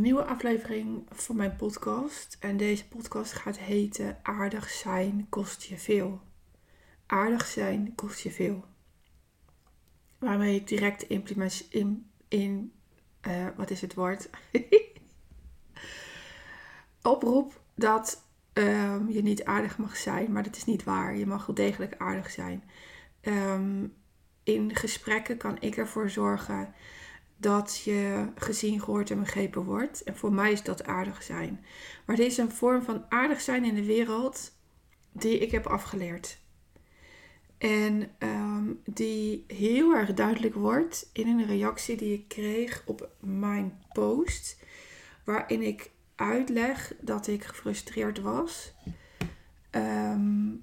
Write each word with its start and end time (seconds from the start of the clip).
nieuwe 0.00 0.24
aflevering 0.24 1.06
van 1.10 1.36
mijn 1.36 1.56
podcast. 1.56 2.36
En 2.40 2.56
deze 2.56 2.88
podcast 2.88 3.32
gaat 3.32 3.58
heten 3.58 4.18
Aardig 4.22 4.70
zijn 4.70 5.26
kost 5.28 5.62
je 5.62 5.78
veel. 5.78 6.20
Aardig 7.06 7.46
zijn 7.46 7.94
kost 7.94 8.20
je 8.20 8.30
veel. 8.30 8.64
Waarmee 10.18 10.54
ik 10.54 10.68
direct 10.68 11.02
implement 11.02 11.66
in, 11.70 12.10
in 12.28 12.72
uh, 13.26 13.46
wat 13.56 13.70
is 13.70 13.80
het 13.80 13.94
woord? 13.94 14.30
Oproep 17.02 17.60
dat 17.74 18.22
um, 18.52 19.10
je 19.10 19.22
niet 19.22 19.44
aardig 19.44 19.78
mag 19.78 19.96
zijn, 19.96 20.32
maar 20.32 20.42
dat 20.42 20.56
is 20.56 20.64
niet 20.64 20.84
waar. 20.84 21.16
Je 21.16 21.26
mag 21.26 21.46
wel 21.46 21.54
degelijk 21.54 21.94
aardig 21.98 22.30
zijn. 22.30 22.64
Um, 23.22 23.94
in 24.42 24.74
gesprekken 24.74 25.36
kan 25.36 25.56
ik 25.60 25.76
ervoor 25.76 26.10
zorgen 26.10 26.74
dat 27.36 27.80
je 27.84 28.28
gezien, 28.34 28.80
gehoord 28.80 29.10
en 29.10 29.20
begrepen 29.20 29.64
wordt. 29.64 30.02
En 30.02 30.16
voor 30.16 30.32
mij 30.32 30.52
is 30.52 30.62
dat 30.62 30.84
aardig 30.84 31.22
zijn. 31.22 31.64
Maar 32.06 32.16
dit 32.16 32.26
is 32.26 32.36
een 32.36 32.50
vorm 32.50 32.82
van 32.82 33.04
aardig 33.08 33.40
zijn 33.40 33.64
in 33.64 33.74
de 33.74 33.84
wereld 33.84 34.52
die 35.12 35.38
ik 35.38 35.50
heb 35.50 35.66
afgeleerd. 35.66 36.38
En 37.58 38.10
ehm, 38.18 38.72
die 38.84 39.44
heel 39.46 39.94
erg 39.94 40.14
duidelijk 40.14 40.54
wordt 40.54 41.10
in 41.12 41.28
een 41.28 41.46
reactie 41.46 41.96
die 41.96 42.12
ik 42.12 42.28
kreeg 42.28 42.82
op 42.86 43.08
mijn 43.20 43.82
post. 43.92 44.62
Waarin 45.24 45.62
ik 45.62 45.90
uitleg 46.14 46.94
dat 47.00 47.26
ik 47.26 47.44
gefrustreerd 47.44 48.20
was. 48.20 48.72
Ehm, 49.70 50.54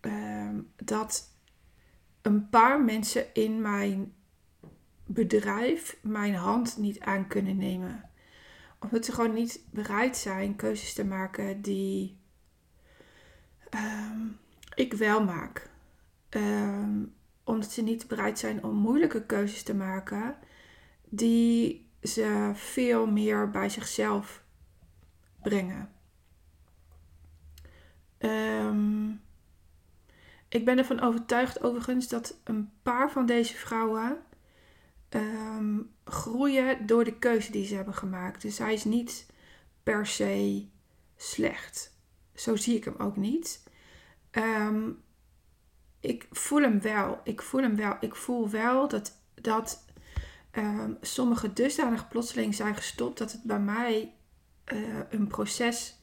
ehm, 0.00 0.60
dat 0.76 1.30
een 2.22 2.48
paar 2.48 2.80
mensen 2.80 3.34
in 3.34 3.60
mijn 3.60 4.14
bedrijf 5.12 5.96
mijn 6.02 6.34
hand 6.34 6.76
niet 6.76 7.00
aan 7.00 7.26
kunnen 7.26 7.56
nemen. 7.56 8.10
Omdat 8.78 9.04
ze 9.04 9.12
gewoon 9.12 9.34
niet 9.34 9.64
bereid 9.70 10.16
zijn 10.16 10.56
keuzes 10.56 10.92
te 10.92 11.04
maken 11.04 11.62
die 11.62 12.18
um, 13.74 14.38
ik 14.74 14.92
wel 14.92 15.24
maak. 15.24 15.70
Um, 16.30 17.14
omdat 17.44 17.70
ze 17.70 17.82
niet 17.82 18.08
bereid 18.08 18.38
zijn 18.38 18.64
om 18.64 18.74
moeilijke 18.74 19.26
keuzes 19.26 19.62
te 19.62 19.74
maken 19.74 20.36
die 21.08 21.88
ze 22.02 22.50
veel 22.54 23.06
meer 23.06 23.50
bij 23.50 23.68
zichzelf 23.68 24.42
brengen. 25.42 25.90
Um, 28.18 29.20
ik 30.48 30.64
ben 30.64 30.78
ervan 30.78 31.00
overtuigd 31.00 31.62
overigens 31.62 32.08
dat 32.08 32.40
een 32.44 32.70
paar 32.82 33.10
van 33.10 33.26
deze 33.26 33.56
vrouwen 33.56 34.22
um, 35.10 35.94
groeien 36.04 36.86
door 36.86 37.04
de 37.04 37.18
keuze 37.18 37.52
die 37.52 37.66
ze 37.66 37.74
hebben 37.74 37.94
gemaakt. 37.94 38.42
Dus 38.42 38.58
hij 38.58 38.72
is 38.72 38.84
niet 38.84 39.26
per 39.82 40.06
se 40.06 40.66
slecht. 41.16 41.96
Zo 42.34 42.56
zie 42.56 42.76
ik 42.76 42.84
hem 42.84 42.94
ook 42.98 43.16
niet. 43.16 43.62
Um, 44.30 45.02
ik 46.00 46.26
voel 46.30 46.62
hem 46.62 46.80
wel. 46.80 47.20
Ik 47.24 47.42
voel 47.42 47.62
hem 47.62 47.76
wel. 47.76 47.96
Ik 48.00 48.14
voel 48.14 48.50
wel 48.50 48.88
dat, 48.88 49.18
dat 49.34 49.84
um, 50.52 50.96
sommige 51.00 51.52
dusdanig 51.52 52.08
plotseling 52.08 52.54
zijn 52.54 52.76
gestopt 52.76 53.18
dat 53.18 53.32
het 53.32 53.42
bij 53.42 53.60
mij 53.60 54.14
uh, 54.72 54.98
een 55.10 55.26
proces 55.26 55.98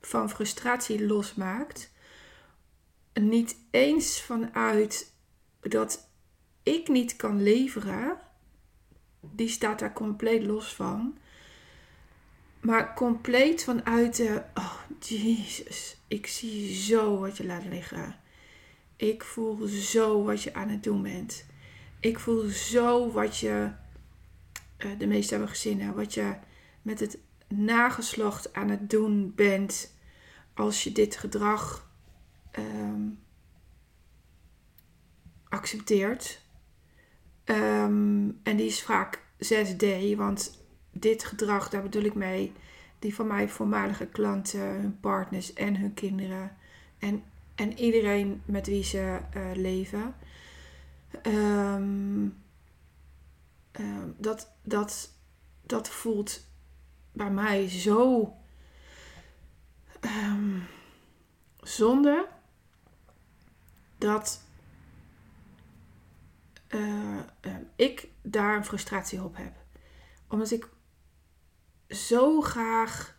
van 0.00 0.30
frustratie 0.30 1.06
losmaakt. 1.06 1.92
Niet 3.12 3.56
eens 3.70 4.22
vanuit 4.22 5.12
dat 5.60 6.08
ik 6.66 6.88
niet 6.88 7.16
kan 7.16 7.42
leveren, 7.42 8.18
die 9.20 9.48
staat 9.48 9.78
daar 9.78 9.92
compleet 9.92 10.42
los 10.42 10.74
van. 10.74 11.18
Maar 12.60 12.94
compleet 12.94 13.64
vanuit 13.64 14.16
de, 14.16 14.42
oh 14.54 14.78
jezus, 14.98 15.96
ik 16.08 16.26
zie 16.26 16.74
zo 16.74 17.18
wat 17.18 17.36
je 17.36 17.46
laat 17.46 17.64
liggen. 17.64 18.16
Ik 18.96 19.24
voel 19.24 19.66
zo 19.66 20.24
wat 20.24 20.42
je 20.42 20.54
aan 20.54 20.68
het 20.68 20.82
doen 20.82 21.02
bent. 21.02 21.46
Ik 22.00 22.18
voel 22.18 22.42
zo 22.48 23.12
wat 23.12 23.38
je, 23.38 23.70
uh, 24.78 24.98
de 24.98 25.06
meeste 25.06 25.30
hebben 25.34 25.50
gezien, 25.50 25.94
wat 25.94 26.14
je 26.14 26.36
met 26.82 27.00
het 27.00 27.18
nageslacht 27.48 28.52
aan 28.52 28.68
het 28.68 28.90
doen 28.90 29.32
bent 29.34 29.94
als 30.54 30.84
je 30.84 30.92
dit 30.92 31.16
gedrag 31.16 31.90
um, 32.58 33.18
accepteert. 35.48 36.44
Um, 37.46 38.40
en 38.42 38.56
die 38.56 38.66
is 38.66 38.82
vaak 38.82 39.22
6D, 39.44 40.16
want 40.16 40.64
dit 40.90 41.24
gedrag, 41.24 41.68
daar 41.68 41.82
bedoel 41.82 42.02
ik 42.02 42.14
mee, 42.14 42.52
die 42.98 43.14
van 43.14 43.26
mijn 43.26 43.48
voormalige 43.48 44.06
klanten, 44.06 44.60
hun 44.60 45.00
partners 45.00 45.52
en 45.52 45.76
hun 45.76 45.94
kinderen 45.94 46.56
en, 46.98 47.22
en 47.54 47.78
iedereen 47.78 48.42
met 48.44 48.66
wie 48.66 48.84
ze 48.84 49.18
uh, 49.36 49.42
leven. 49.54 50.14
Um, 51.26 52.36
um, 53.72 54.14
dat, 54.16 54.50
dat, 54.62 55.12
dat 55.62 55.88
voelt 55.88 56.44
bij 57.12 57.30
mij 57.30 57.68
zo 57.68 58.32
zonde 61.60 62.28
dat 63.98 64.45
uh, 66.68 67.18
ik 67.76 68.08
daar 68.22 68.56
een 68.56 68.64
frustratie 68.64 69.22
op 69.22 69.36
heb. 69.36 69.52
Omdat 70.28 70.50
ik 70.50 70.68
zo 71.88 72.40
graag 72.40 73.16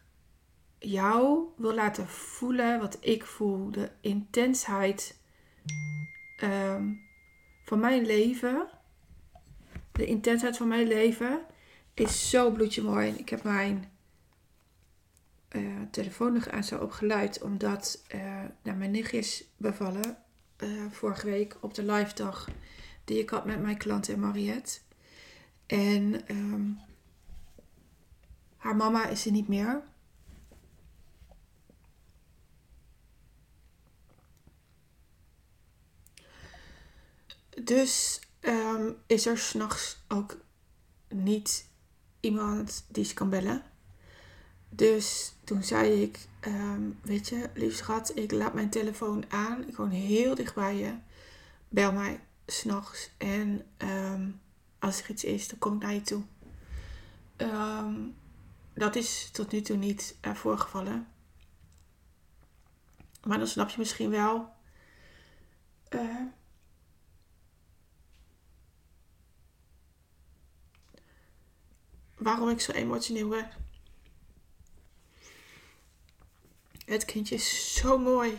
jou 0.80 1.48
wil 1.58 1.74
laten 1.74 2.08
voelen 2.08 2.80
wat 2.80 2.98
ik 3.00 3.26
voel. 3.26 3.72
De 3.72 3.92
intensheid 4.02 5.20
um, 6.44 7.00
van 7.66 7.80
mijn 7.80 8.06
leven. 8.06 8.68
De 9.92 10.06
intensheid 10.06 10.58
van 10.58 10.68
mijn 10.68 10.88
leven 10.88 11.40
is 11.94 12.30
zo 12.30 12.52
bloedje 12.52 12.82
mooi. 12.82 13.14
Ik 13.14 13.30
heb 13.30 13.44
mijn 13.44 13.92
uh, 15.52 15.82
telefoon 15.92 16.34
nog 16.34 16.50
aan 16.50 16.64
zo 16.64 16.78
op 16.78 16.92
geluid. 16.92 17.42
Omdat 17.42 18.04
uh, 18.16 18.76
mijn 18.76 18.92
nicht 18.92 19.14
is 19.14 19.44
bevallen. 19.58 20.18
Uh, 20.64 20.92
vorige 20.92 21.26
week 21.26 21.58
op 21.62 21.74
de 21.74 21.84
live 21.84 22.16
dag 22.16 22.50
die 23.08 23.20
ik 23.20 23.30
had 23.30 23.46
met 23.46 23.62
mijn 23.62 23.78
klant 23.78 24.10
en 24.10 24.20
Mariette. 24.20 24.80
En 25.66 26.32
um, 26.36 26.80
haar 28.58 28.76
mama 28.76 29.08
is 29.08 29.26
er 29.26 29.32
niet 29.32 29.48
meer. 29.48 29.82
Dus 37.64 38.22
um, 38.42 38.96
is 39.06 39.26
er 39.26 39.38
s'nachts 39.38 40.04
ook 40.08 40.38
niet 41.08 41.70
iemand 42.20 42.86
die 42.88 43.06
ze 43.06 43.14
kan 43.14 43.30
bellen. 43.30 43.64
Dus 44.70 45.36
toen 45.44 45.64
zei 45.64 46.02
ik, 46.02 46.28
um, 46.48 47.00
weet 47.02 47.28
je, 47.28 47.50
lief 47.54 47.76
schat, 47.76 48.12
ik 48.16 48.32
laat 48.32 48.54
mijn 48.54 48.70
telefoon 48.70 49.32
aan. 49.32 49.68
Ik 49.68 49.76
woon 49.76 49.90
heel 49.90 50.36
dicht 50.36 50.56
bij 50.56 50.76
je. 50.76 50.94
Bel 51.70 51.92
mij 51.92 52.20
s'nachts. 52.48 53.10
En 53.18 53.66
um, 53.78 54.42
als 54.80 55.02
er 55.02 55.10
iets 55.10 55.24
is, 55.24 55.48
dan 55.48 55.60
kom 55.60 55.76
ik 55.76 55.82
naar 55.82 55.94
je 55.94 56.02
toe. 56.02 56.24
Um, 57.38 58.16
dat 58.74 58.96
is 58.96 59.30
tot 59.32 59.52
nu 59.52 59.62
toe 59.62 59.78
niet 59.78 60.18
uh, 60.22 60.36
voorgevallen. 60.36 61.08
Maar 63.24 63.38
dan 63.38 63.48
snap 63.48 63.70
je 63.70 63.78
misschien 63.78 64.10
wel. 64.10 64.56
Uh, 65.90 66.22
waarom 72.18 72.50
ik 72.50 72.60
zo 72.60 72.72
emotioneel 72.72 73.28
ben. 73.28 73.50
Het 76.86 77.06
kindje 77.06 77.36
is 77.36 77.74
zo 77.74 77.98
mooi. 77.98 78.38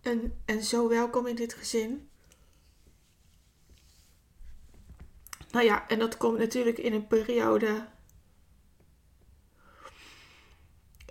En, 0.00 0.42
en 0.44 0.62
zo 0.62 0.88
welkom 0.88 1.26
in 1.26 1.36
dit 1.36 1.54
gezin. 1.54 2.08
Nou 5.54 5.66
ja, 5.66 5.88
en 5.88 5.98
dat 5.98 6.16
komt 6.16 6.38
natuurlijk 6.38 6.78
in 6.78 6.92
een 6.92 7.06
periode 7.06 7.86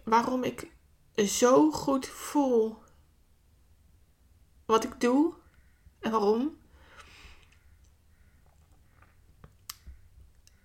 waarom 0.04 0.44
ik 0.44 0.72
zo 1.16 1.72
goed 1.72 2.08
voel 2.08 2.84
wat 4.66 4.84
ik 4.84 5.02
doe 5.02 5.34
en 6.00 6.12
waarom. 6.12 6.58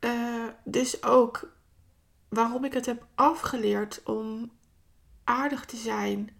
Uh, 0.01 0.49
dus 0.65 1.03
ook 1.03 1.53
waarom 2.29 2.65
ik 2.65 2.73
het 2.73 2.87
heb 2.87 3.07
afgeleerd 3.15 4.03
om 4.03 4.53
aardig 5.25 5.65
te 5.65 5.77
zijn 5.77 6.31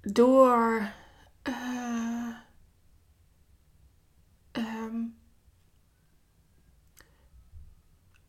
door 0.00 0.92
uh, 1.48 2.36
um, 4.52 5.18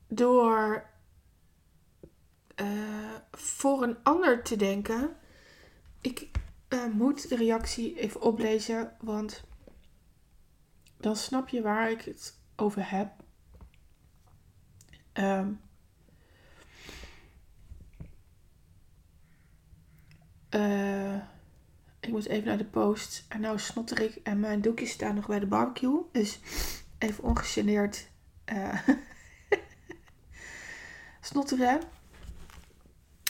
door 0.08 0.90
uh, 2.56 3.16
voor 3.32 3.84
een 3.84 4.04
ander 4.04 4.44
te 4.44 4.56
denken. 4.56 5.16
Ik 6.02 6.32
uh, 6.70 6.86
moet 6.86 7.30
de 7.30 7.36
reactie 7.36 8.00
even 8.00 8.22
oplezen, 8.22 8.96
want 9.02 9.44
dan 10.98 11.16
snap 11.16 11.50
je 11.50 11.62
waar 11.62 11.92
ik 11.92 12.02
het 12.02 12.40
over 12.56 12.90
heb. 12.90 13.12
Um, 15.14 15.62
uh, 20.50 21.33
ik 22.04 22.10
moet 22.10 22.28
even 22.28 22.48
naar 22.48 22.58
de 22.58 22.66
post. 22.66 23.26
En 23.28 23.42
nou 23.42 23.60
snotter 23.60 24.02
ik 24.02 24.20
en 24.24 24.40
mijn 24.40 24.62
doekjes 24.62 24.92
staan 24.92 25.16
nog 25.16 25.28
bij 25.28 25.40
de 25.40 25.46
barbecue. 25.46 26.02
Dus 26.12 26.40
even 26.98 27.24
ongegeneerd 27.24 28.08
uh, 28.54 28.80
snotteren. 31.22 31.82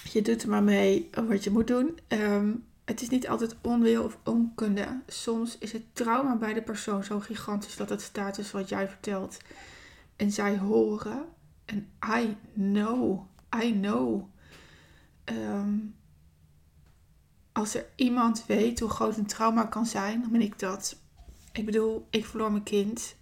Je 0.04 0.22
doet 0.22 0.44
er 0.44 0.50
maar 0.50 0.64
mee 0.64 1.10
wat 1.28 1.44
je 1.44 1.50
moet 1.50 1.68
doen. 1.68 2.00
Um, 2.08 2.66
het 2.86 3.02
is 3.02 3.10
niet 3.10 3.28
altijd 3.28 3.56
onwil 3.62 4.04
of 4.04 4.18
onkunde. 4.24 5.02
Soms 5.08 5.58
is 5.58 5.72
het 5.72 5.84
trauma 5.96 6.36
bij 6.36 6.54
de 6.54 6.62
persoon 6.62 7.04
zo 7.04 7.20
gigantisch 7.20 7.76
dat 7.76 7.90
het 7.90 8.02
staat 8.02 8.52
wat 8.52 8.70
jij 8.70 8.88
vertelt. 8.88 9.38
En 10.16 10.32
zij 10.32 10.58
horen. 10.58 11.26
En 11.66 11.90
I 12.20 12.38
know. 12.54 13.22
I 13.64 13.72
know. 13.72 14.30
Um, 15.26 15.96
als 17.54 17.76
er 17.76 17.86
iemand 17.96 18.46
weet 18.46 18.80
hoe 18.80 18.90
groot 18.90 19.18
een 19.18 19.26
trauma 19.26 19.64
kan 19.66 19.86
zijn, 19.86 20.22
dan 20.22 20.32
ben 20.32 20.42
ik 20.42 20.60
dat. 20.60 20.96
Ik 21.52 21.66
bedoel, 21.66 22.08
ik 22.10 22.26
verloor 22.26 22.52
mijn 22.52 22.64
kind. 22.64 23.16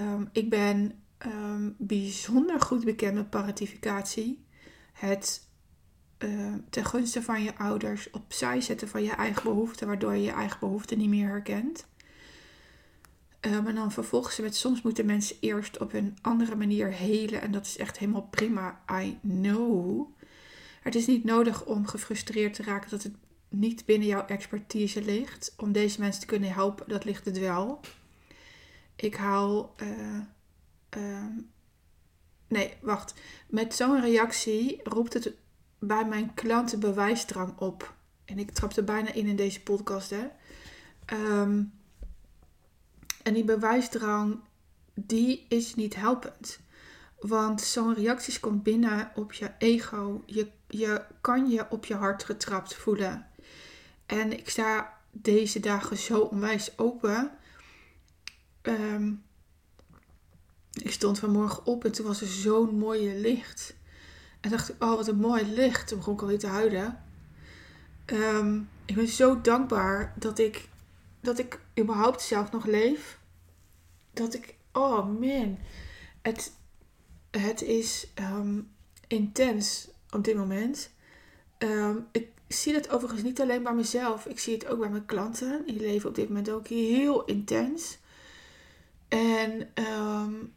Um, 0.00 0.28
ik 0.32 0.50
ben 0.50 0.92
um, 1.26 1.74
bijzonder 1.78 2.60
goed 2.60 2.84
bekend 2.84 3.14
met 3.14 3.30
paratificatie. 3.30 4.44
Het 4.92 5.48
uh, 6.18 6.54
ten 6.70 6.84
gunste 6.84 7.22
van 7.22 7.42
je 7.42 7.56
ouders 7.56 8.10
opzij 8.10 8.60
zetten 8.60 8.88
van 8.88 9.02
je 9.02 9.12
eigen 9.12 9.42
behoeften, 9.42 9.86
waardoor 9.86 10.14
je 10.14 10.22
je 10.22 10.30
eigen 10.30 10.60
behoeften 10.60 10.98
niet 10.98 11.08
meer 11.08 11.28
herkent. 11.28 11.86
Um, 13.40 13.66
en 13.66 13.74
dan 13.74 13.92
vervolgens 13.92 14.38
met 14.38 14.56
soms 14.56 14.82
moeten 14.82 15.06
mensen 15.06 15.36
eerst 15.40 15.78
op 15.78 15.92
een 15.92 16.16
andere 16.20 16.56
manier 16.56 16.88
helen. 16.88 17.40
En 17.40 17.52
dat 17.52 17.66
is 17.66 17.76
echt 17.76 17.98
helemaal 17.98 18.28
prima. 18.30 18.80
I 19.02 19.18
know. 19.22 20.06
Het 20.82 20.94
is 20.94 21.06
niet 21.06 21.24
nodig 21.24 21.64
om 21.64 21.86
gefrustreerd 21.86 22.54
te 22.54 22.62
raken 22.62 22.90
dat 22.90 23.02
het 23.02 23.14
niet 23.48 23.84
binnen 23.84 24.08
jouw 24.08 24.26
expertise 24.26 25.02
ligt. 25.02 25.54
Om 25.56 25.72
deze 25.72 26.00
mensen 26.00 26.20
te 26.20 26.26
kunnen 26.26 26.52
helpen, 26.52 26.88
dat 26.88 27.04
ligt 27.04 27.24
het 27.24 27.38
wel. 27.38 27.80
Ik 28.96 29.14
haal. 29.14 29.74
Uh, 29.82 30.18
uh, 30.96 31.26
nee, 32.48 32.74
wacht. 32.80 33.14
Met 33.48 33.74
zo'n 33.74 34.00
reactie 34.00 34.80
roept 34.84 35.12
het 35.12 35.32
bij 35.78 36.04
mijn 36.04 36.34
klanten 36.34 36.80
bewijsdrang 36.80 37.58
op. 37.58 37.94
En 38.24 38.38
ik 38.38 38.50
trap 38.50 38.72
er 38.72 38.84
bijna 38.84 39.12
in 39.12 39.26
in 39.26 39.36
deze 39.36 39.62
podcast, 39.62 40.10
hè. 40.10 40.26
Um, 41.40 41.72
en 43.22 43.34
die 43.34 43.44
bewijsdrang, 43.44 44.40
die 44.94 45.46
is 45.48 45.74
niet 45.74 45.94
helpend. 45.94 46.60
Want 47.18 47.60
zo'n 47.60 47.94
reacties 47.94 48.40
komt 48.40 48.62
binnen 48.62 49.12
op 49.14 49.32
je 49.32 49.50
ego. 49.58 50.22
Je, 50.26 50.50
je 50.72 51.04
kan 51.20 51.50
je 51.50 51.70
op 51.70 51.84
je 51.84 51.94
hart 51.94 52.24
getrapt 52.24 52.74
voelen. 52.74 53.26
En 54.06 54.38
ik 54.38 54.48
sta 54.48 54.98
deze 55.10 55.60
dagen 55.60 55.96
zo 55.96 56.20
onwijs 56.20 56.78
open. 56.78 57.30
Um, 58.62 59.22
ik 60.72 60.92
stond 60.92 61.18
vanmorgen 61.18 61.66
op 61.66 61.84
en 61.84 61.92
toen 61.92 62.06
was 62.06 62.20
er 62.20 62.26
zo'n 62.26 62.78
mooie 62.78 63.14
licht. 63.14 63.74
En 64.40 64.50
dacht 64.50 64.68
ik, 64.68 64.82
oh 64.82 64.94
wat 64.94 65.08
een 65.08 65.16
mooi 65.16 65.52
licht. 65.52 65.88
Toen 65.88 65.98
begon 65.98 66.14
ik 66.14 66.20
alweer 66.20 66.38
te 66.38 66.46
huilen. 66.46 67.02
Um, 68.06 68.68
ik 68.84 68.94
ben 68.94 69.08
zo 69.08 69.40
dankbaar 69.40 70.14
dat 70.18 70.38
ik, 70.38 70.68
dat 71.20 71.38
ik 71.38 71.60
überhaupt 71.78 72.22
zelf 72.22 72.50
nog 72.50 72.66
leef. 72.66 73.18
Dat 74.12 74.34
ik, 74.34 74.54
oh 74.72 75.20
man. 75.20 75.58
Het, 76.22 76.52
het 77.30 77.62
is 77.62 78.06
um, 78.18 78.70
intens 79.06 79.91
op 80.12 80.24
dit 80.24 80.36
moment. 80.36 80.90
Um, 81.58 82.06
ik 82.12 82.30
zie 82.48 82.74
het 82.74 82.90
overigens 82.90 83.22
niet 83.22 83.40
alleen 83.40 83.62
bij 83.62 83.74
mezelf. 83.74 84.26
Ik 84.26 84.38
zie 84.38 84.54
het 84.54 84.66
ook 84.66 84.78
bij 84.78 84.88
mijn 84.88 85.06
klanten. 85.06 85.62
Die 85.66 85.80
leven 85.80 86.08
op 86.08 86.14
dit 86.14 86.28
moment 86.28 86.50
ook 86.50 86.66
heel 86.66 87.24
intens. 87.24 87.98
En 89.08 89.68
um, 89.74 90.54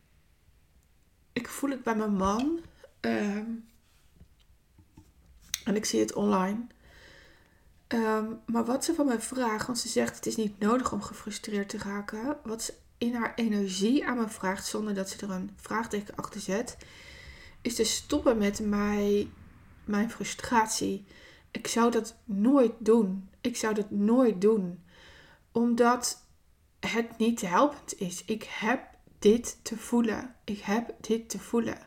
ik 1.34 1.48
voel 1.48 1.70
het 1.70 1.84
bij 1.84 1.96
mijn 1.96 2.16
man. 2.16 2.60
Um, 3.02 3.66
en 5.64 5.76
ik 5.76 5.86
zie 5.86 6.00
het 6.00 6.14
online. 6.14 6.68
Maar 8.46 8.66
wat 8.66 8.86
ze 8.86 8.94
van 8.94 9.06
mij 9.06 9.22
vraagt, 9.22 9.66
want 9.66 9.80
ze 9.80 9.88
zegt 9.88 10.16
het 10.16 10.26
is 10.26 10.36
niet 10.36 10.60
nodig 10.60 10.92
om 10.92 11.02
gefrustreerd 11.02 11.70
te 11.70 11.78
raken. 11.78 12.38
Wat 12.44 12.64
ze 12.64 12.74
in 12.98 13.16
haar 13.16 13.34
energie 13.36 14.06
aan 14.06 14.18
me 14.18 14.28
vraagt, 14.28 14.66
zonder 14.66 14.94
dat 14.94 15.10
ze 15.10 15.26
er 15.26 15.32
een 15.32 15.52
vraagteken 15.56 16.16
achter 16.16 16.42
zet, 16.42 16.78
is 17.62 17.76
te 17.76 17.84
stoppen 17.84 18.38
met 18.38 18.60
mij, 18.60 19.30
mijn 19.88 20.12
frustratie. 20.12 21.06
Ik 21.52 21.68
zou 21.68 21.92
dat 21.92 22.16
nooit 22.24 22.74
doen. 22.78 23.30
Ik 23.42 23.58
zou 23.58 23.74
dat 23.74 23.92
nooit 23.92 24.42
doen. 24.42 24.84
Omdat 25.52 26.26
het 26.80 27.18
niet 27.18 27.42
helpend 27.42 28.00
is. 28.00 28.26
Ik 28.26 28.44
heb 28.44 28.88
dit 29.20 29.60
te 29.62 29.78
voelen. 29.78 30.36
Ik 30.44 30.60
heb 30.60 30.94
dit 31.02 31.30
te 31.30 31.40
voelen. 31.40 31.78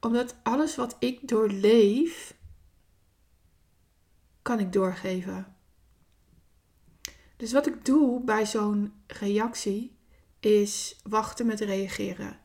Omdat 0.00 0.34
alles 0.42 0.76
wat 0.76 0.96
ik 0.98 1.28
doorleef, 1.28 2.34
kan 4.42 4.58
ik 4.58 4.72
doorgeven. 4.72 5.56
Dus 7.36 7.52
wat 7.52 7.66
ik 7.66 7.84
doe 7.84 8.24
bij 8.24 8.46
zo'n 8.46 8.92
reactie 9.06 9.96
is 10.40 11.00
wachten 11.02 11.46
met 11.46 11.60
reageren. 11.60 12.38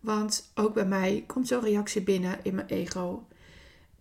Want 0.00 0.50
ook 0.54 0.74
bij 0.74 0.86
mij 0.86 1.24
komt 1.26 1.48
zo'n 1.48 1.60
reactie 1.60 2.02
binnen 2.02 2.38
in 2.42 2.54
mijn 2.54 2.66
ego. 2.66 3.26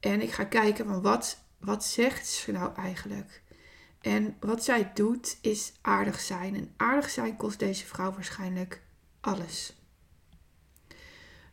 En 0.03 0.21
ik 0.21 0.31
ga 0.31 0.43
kijken 0.43 0.85
van 0.85 1.01
wat, 1.01 1.37
wat 1.59 1.85
zegt 1.85 2.27
ze 2.27 2.51
nou 2.51 2.75
eigenlijk? 2.75 3.41
En 4.01 4.37
wat 4.39 4.63
zij 4.63 4.91
doet 4.93 5.37
is 5.41 5.73
aardig 5.81 6.19
zijn. 6.19 6.55
En 6.55 6.73
aardig 6.77 7.09
zijn 7.09 7.35
kost 7.35 7.59
deze 7.59 7.85
vrouw 7.85 8.11
waarschijnlijk 8.11 8.81
alles. 9.19 9.75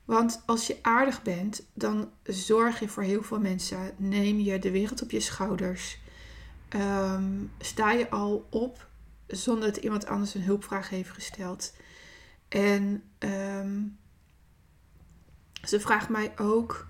Want 0.04 0.42
als 0.46 0.66
je 0.66 0.78
aardig 0.82 1.22
bent, 1.22 1.66
dan 1.74 2.12
zorg 2.22 2.80
je 2.80 2.88
voor 2.88 3.02
heel 3.02 3.22
veel 3.22 3.40
mensen. 3.40 3.94
Neem 3.96 4.38
je 4.38 4.58
de 4.58 4.70
wereld 4.70 5.02
op 5.02 5.10
je 5.10 5.20
schouders. 5.20 5.98
Ehm, 6.68 7.44
sta 7.58 7.92
je 7.92 8.10
al 8.10 8.46
op 8.50 8.88
zonder 9.26 9.72
dat 9.72 9.82
iemand 9.84 10.06
anders 10.06 10.34
een 10.34 10.42
hulpvraag 10.42 10.88
heeft 10.88 11.10
gesteld. 11.10 11.74
En 12.48 13.02
um, 13.18 13.98
ze 15.64 15.80
vraagt 15.80 16.08
mij 16.08 16.38
ook: 16.38 16.88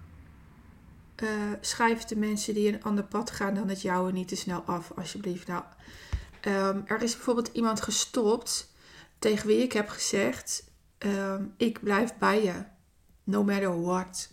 uh, 1.23 1.29
schrijf 1.61 2.05
de 2.05 2.17
mensen 2.17 2.55
die 2.55 2.69
een 2.69 2.83
ander 2.83 3.05
pad 3.05 3.31
gaan 3.31 3.55
dan 3.55 3.69
het 3.69 3.83
jouwe 3.83 4.13
niet 4.13 4.29
te 4.29 4.37
snel 4.37 4.61
af, 4.61 4.93
alsjeblieft. 4.97 5.47
Nou, 5.47 5.65
um, 6.47 6.83
er 6.87 7.03
is 7.03 7.15
bijvoorbeeld 7.15 7.51
iemand 7.53 7.81
gestopt 7.81 8.73
tegen 9.19 9.47
wie 9.47 9.63
ik 9.63 9.73
heb 9.73 9.89
gezegd: 9.89 10.71
ik 11.57 11.83
blijf 11.83 12.15
bij 12.19 12.45
je 12.45 12.65
no 13.25 13.45
matter 13.45 13.83
what. 13.83 14.33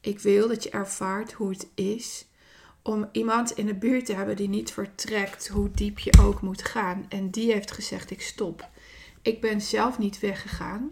Ik 0.00 0.20
wil 0.20 0.48
dat 0.48 0.62
je 0.62 0.70
ervaart 0.70 1.32
hoe 1.32 1.50
het 1.50 1.68
is 1.74 2.30
om 2.82 3.08
iemand 3.12 3.50
in 3.50 3.66
de 3.66 3.74
buurt 3.74 4.06
te 4.06 4.14
hebben 4.14 4.36
die 4.36 4.48
niet 4.48 4.72
vertrekt 4.72 5.48
hoe 5.48 5.70
diep 5.70 5.98
je 5.98 6.18
ook 6.20 6.40
moet 6.40 6.62
gaan. 6.62 7.06
En 7.08 7.30
die 7.30 7.52
heeft 7.52 7.70
gezegd: 7.72 8.10
Ik 8.10 8.22
stop. 8.22 8.68
Ik 9.22 9.40
ben 9.40 9.60
zelf 9.60 9.98
niet 9.98 10.20
weggegaan. 10.20 10.90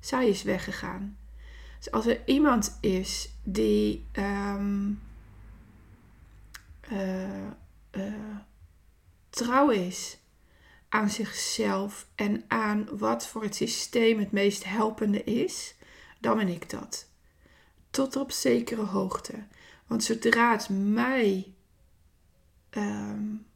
Zij 0.00 0.28
is 0.28 0.42
weggegaan. 0.42 1.18
Dus 1.80 1.90
als 1.90 2.06
er 2.06 2.20
iemand 2.26 2.78
is 2.80 3.30
die 3.42 4.06
um, 4.12 5.00
uh, 6.92 7.46
uh, 7.92 8.36
trouw 9.30 9.70
is 9.70 10.18
aan 10.88 11.10
zichzelf 11.10 12.08
en 12.14 12.44
aan 12.48 12.98
wat 12.98 13.26
voor 13.26 13.42
het 13.42 13.54
systeem 13.54 14.18
het 14.18 14.32
meest 14.32 14.64
helpende 14.64 15.24
is, 15.24 15.74
dan 16.18 16.36
ben 16.36 16.48
ik 16.48 16.70
dat. 16.70 17.08
Tot 17.90 18.16
op 18.16 18.30
zekere 18.32 18.84
hoogte. 18.84 19.46
Want 19.86 20.04
zodra 20.04 20.52
het 20.52 20.68
mij 20.68 21.54
um, 22.70 23.46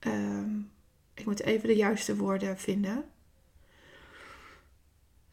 um, 0.00 0.70
ik 1.14 1.24
moet 1.24 1.40
even 1.40 1.68
de 1.68 1.76
juiste 1.76 2.16
woorden 2.16 2.58
vinden. 2.58 3.04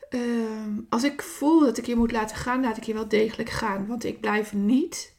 Um, 0.10 0.86
als 0.90 1.04
ik 1.04 1.22
voel 1.22 1.60
dat 1.60 1.78
ik 1.78 1.86
je 1.86 1.96
moet 1.96 2.12
laten 2.12 2.36
gaan, 2.36 2.62
laat 2.62 2.78
ik 2.78 2.84
je 2.84 2.94
wel 2.94 3.08
degelijk 3.08 3.50
gaan. 3.50 3.88
Want 3.88 4.04
ik 4.04 4.20
blijf 4.20 4.54
niet 4.54 5.14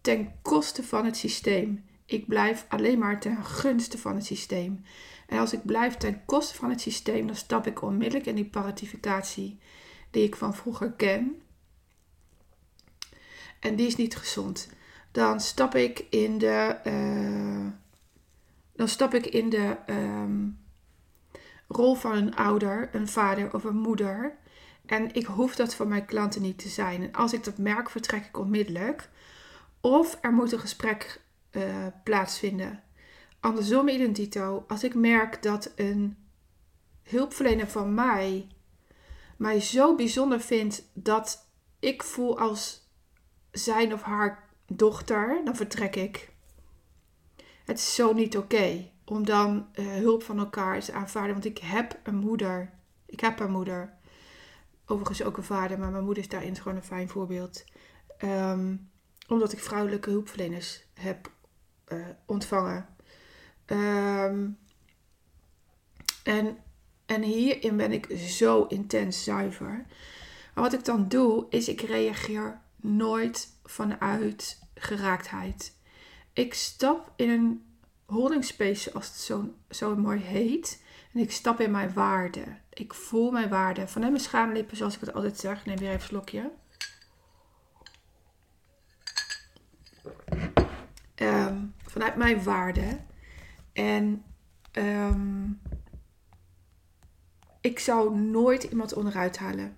ten 0.00 0.32
koste 0.42 0.82
van 0.82 1.04
het 1.04 1.16
systeem. 1.16 1.84
Ik 2.06 2.26
blijf 2.26 2.66
alleen 2.68 2.98
maar 2.98 3.20
ten 3.20 3.44
gunste 3.44 3.98
van 3.98 4.14
het 4.14 4.24
systeem. 4.24 4.84
En 5.26 5.38
als 5.38 5.52
ik 5.52 5.64
blijf 5.64 5.96
ten 5.96 6.24
koste 6.24 6.54
van 6.54 6.70
het 6.70 6.80
systeem, 6.80 7.26
dan 7.26 7.36
stap 7.36 7.66
ik 7.66 7.82
onmiddellijk 7.82 8.26
in 8.26 8.34
die 8.34 8.44
paratificatie. 8.48 9.58
die 10.10 10.24
ik 10.24 10.36
van 10.36 10.54
vroeger 10.54 10.92
ken. 10.92 11.42
En 13.60 13.76
die 13.76 13.86
is 13.86 13.96
niet 13.96 14.16
gezond. 14.16 14.68
Dan 15.10 15.40
stap 15.40 15.74
ik 15.74 16.06
in 16.10 16.38
de. 16.38 16.76
Uh, 16.84 17.66
dan 18.72 18.88
stap 18.88 19.14
ik 19.14 19.26
in 19.26 19.48
de 19.48 19.76
ehm, 19.86 20.48
rol 21.68 21.94
van 21.94 22.16
een 22.16 22.36
ouder, 22.36 22.88
een 22.92 23.08
vader 23.08 23.54
of 23.54 23.64
een 23.64 23.76
moeder. 23.76 24.36
En 24.86 25.14
ik 25.14 25.26
hoef 25.26 25.56
dat 25.56 25.74
voor 25.74 25.86
mijn 25.86 26.04
klanten 26.04 26.42
niet 26.42 26.58
te 26.58 26.68
zijn. 26.68 27.02
En 27.02 27.12
als 27.12 27.32
ik 27.32 27.44
dat 27.44 27.58
merk, 27.58 27.90
vertrek 27.90 28.26
ik 28.26 28.38
onmiddellijk. 28.38 29.08
Of 29.80 30.18
er 30.20 30.32
moet 30.32 30.52
een 30.52 30.58
gesprek 30.58 31.20
uh, 31.52 31.86
plaatsvinden. 32.04 32.82
Andersom 33.40 33.88
identito. 33.88 34.64
Als 34.68 34.84
ik 34.84 34.94
merk 34.94 35.42
dat 35.42 35.72
een 35.76 36.16
hulpverlener 37.02 37.68
van 37.68 37.94
mij 37.94 38.46
mij 39.36 39.60
zo 39.60 39.94
bijzonder 39.94 40.40
vindt 40.40 40.82
dat 40.92 41.48
ik 41.78 42.02
voel 42.02 42.38
als 42.38 42.90
zijn 43.50 43.92
of 43.92 44.02
haar 44.02 44.48
dochter, 44.66 45.40
dan 45.44 45.56
vertrek 45.56 45.96
ik. 45.96 46.32
Het 47.64 47.78
is 47.78 47.94
zo 47.94 48.12
niet 48.12 48.36
oké 48.36 48.91
om 49.12 49.24
dan 49.24 49.66
uh, 49.74 49.86
hulp 49.86 50.22
van 50.22 50.38
elkaar 50.38 50.80
te 50.80 50.92
aanvaarden. 50.92 51.32
Want 51.32 51.44
ik 51.44 51.58
heb 51.58 52.00
een 52.02 52.16
moeder. 52.16 52.70
Ik 53.06 53.20
heb 53.20 53.40
een 53.40 53.50
moeder. 53.50 53.92
Overigens 54.86 55.22
ook 55.22 55.36
een 55.36 55.42
vader, 55.44 55.78
maar 55.78 55.90
mijn 55.90 56.04
moeder 56.04 56.22
is 56.22 56.28
daarin 56.28 56.56
gewoon 56.56 56.76
een 56.76 56.84
fijn 56.84 57.08
voorbeeld. 57.08 57.64
Um, 58.24 58.90
omdat 59.28 59.52
ik 59.52 59.58
vrouwelijke 59.58 60.10
hulpverleners 60.10 60.84
heb 60.94 61.30
uh, 61.88 62.06
ontvangen. 62.26 62.86
Um, 63.66 64.58
en, 66.24 66.56
en 67.06 67.22
hierin 67.22 67.76
ben 67.76 67.92
ik 67.92 68.16
zo 68.16 68.64
intens 68.64 69.24
zuiver. 69.24 69.86
Maar 70.54 70.64
wat 70.64 70.72
ik 70.72 70.84
dan 70.84 71.08
doe, 71.08 71.46
is 71.50 71.68
ik 71.68 71.80
reageer 71.80 72.60
nooit 72.76 73.48
vanuit 73.64 74.62
geraaktheid. 74.74 75.76
Ik 76.32 76.54
stap 76.54 77.12
in 77.16 77.30
een 77.30 77.71
holding 78.12 78.44
space, 78.44 78.90
zoals 78.90 79.06
het 79.06 79.16
zo, 79.16 79.54
zo 79.70 79.96
mooi 79.96 80.20
heet. 80.20 80.82
En 81.12 81.20
ik 81.20 81.30
stap 81.30 81.60
in 81.60 81.70
mijn 81.70 81.92
waarde. 81.92 82.44
Ik 82.72 82.94
voel 82.94 83.30
mijn 83.30 83.48
waarde. 83.48 83.88
Vanuit 83.88 84.10
mijn 84.10 84.24
schaamlippen, 84.24 84.76
zoals 84.76 84.94
ik 84.94 85.00
het 85.00 85.14
altijd 85.14 85.38
zeg. 85.38 85.66
Neem 85.66 85.76
weer 85.76 85.88
even 85.88 86.00
een 86.00 86.06
slokje. 86.06 86.50
Ehm, 91.14 91.56
vanuit 91.86 92.16
mijn 92.16 92.42
waarde. 92.42 92.98
En 93.72 94.24
ehm, 94.72 95.50
ik 97.60 97.78
zou 97.78 98.16
nooit 98.16 98.62
iemand 98.62 98.94
onderuit 98.94 99.38
halen. 99.38 99.76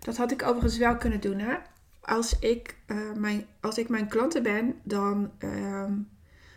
Dat 0.00 0.16
had 0.16 0.30
ik 0.30 0.42
overigens 0.42 0.78
wel 0.78 0.96
kunnen 0.96 1.20
doen. 1.20 1.38
Hè? 1.38 1.56
Als, 2.00 2.38
ik, 2.38 2.76
uh, 2.86 3.12
mijn, 3.12 3.46
als 3.60 3.78
ik 3.78 3.88
mijn 3.88 4.08
klanten 4.08 4.42
ben, 4.42 4.80
dan, 4.82 5.30
ehm, 5.38 5.92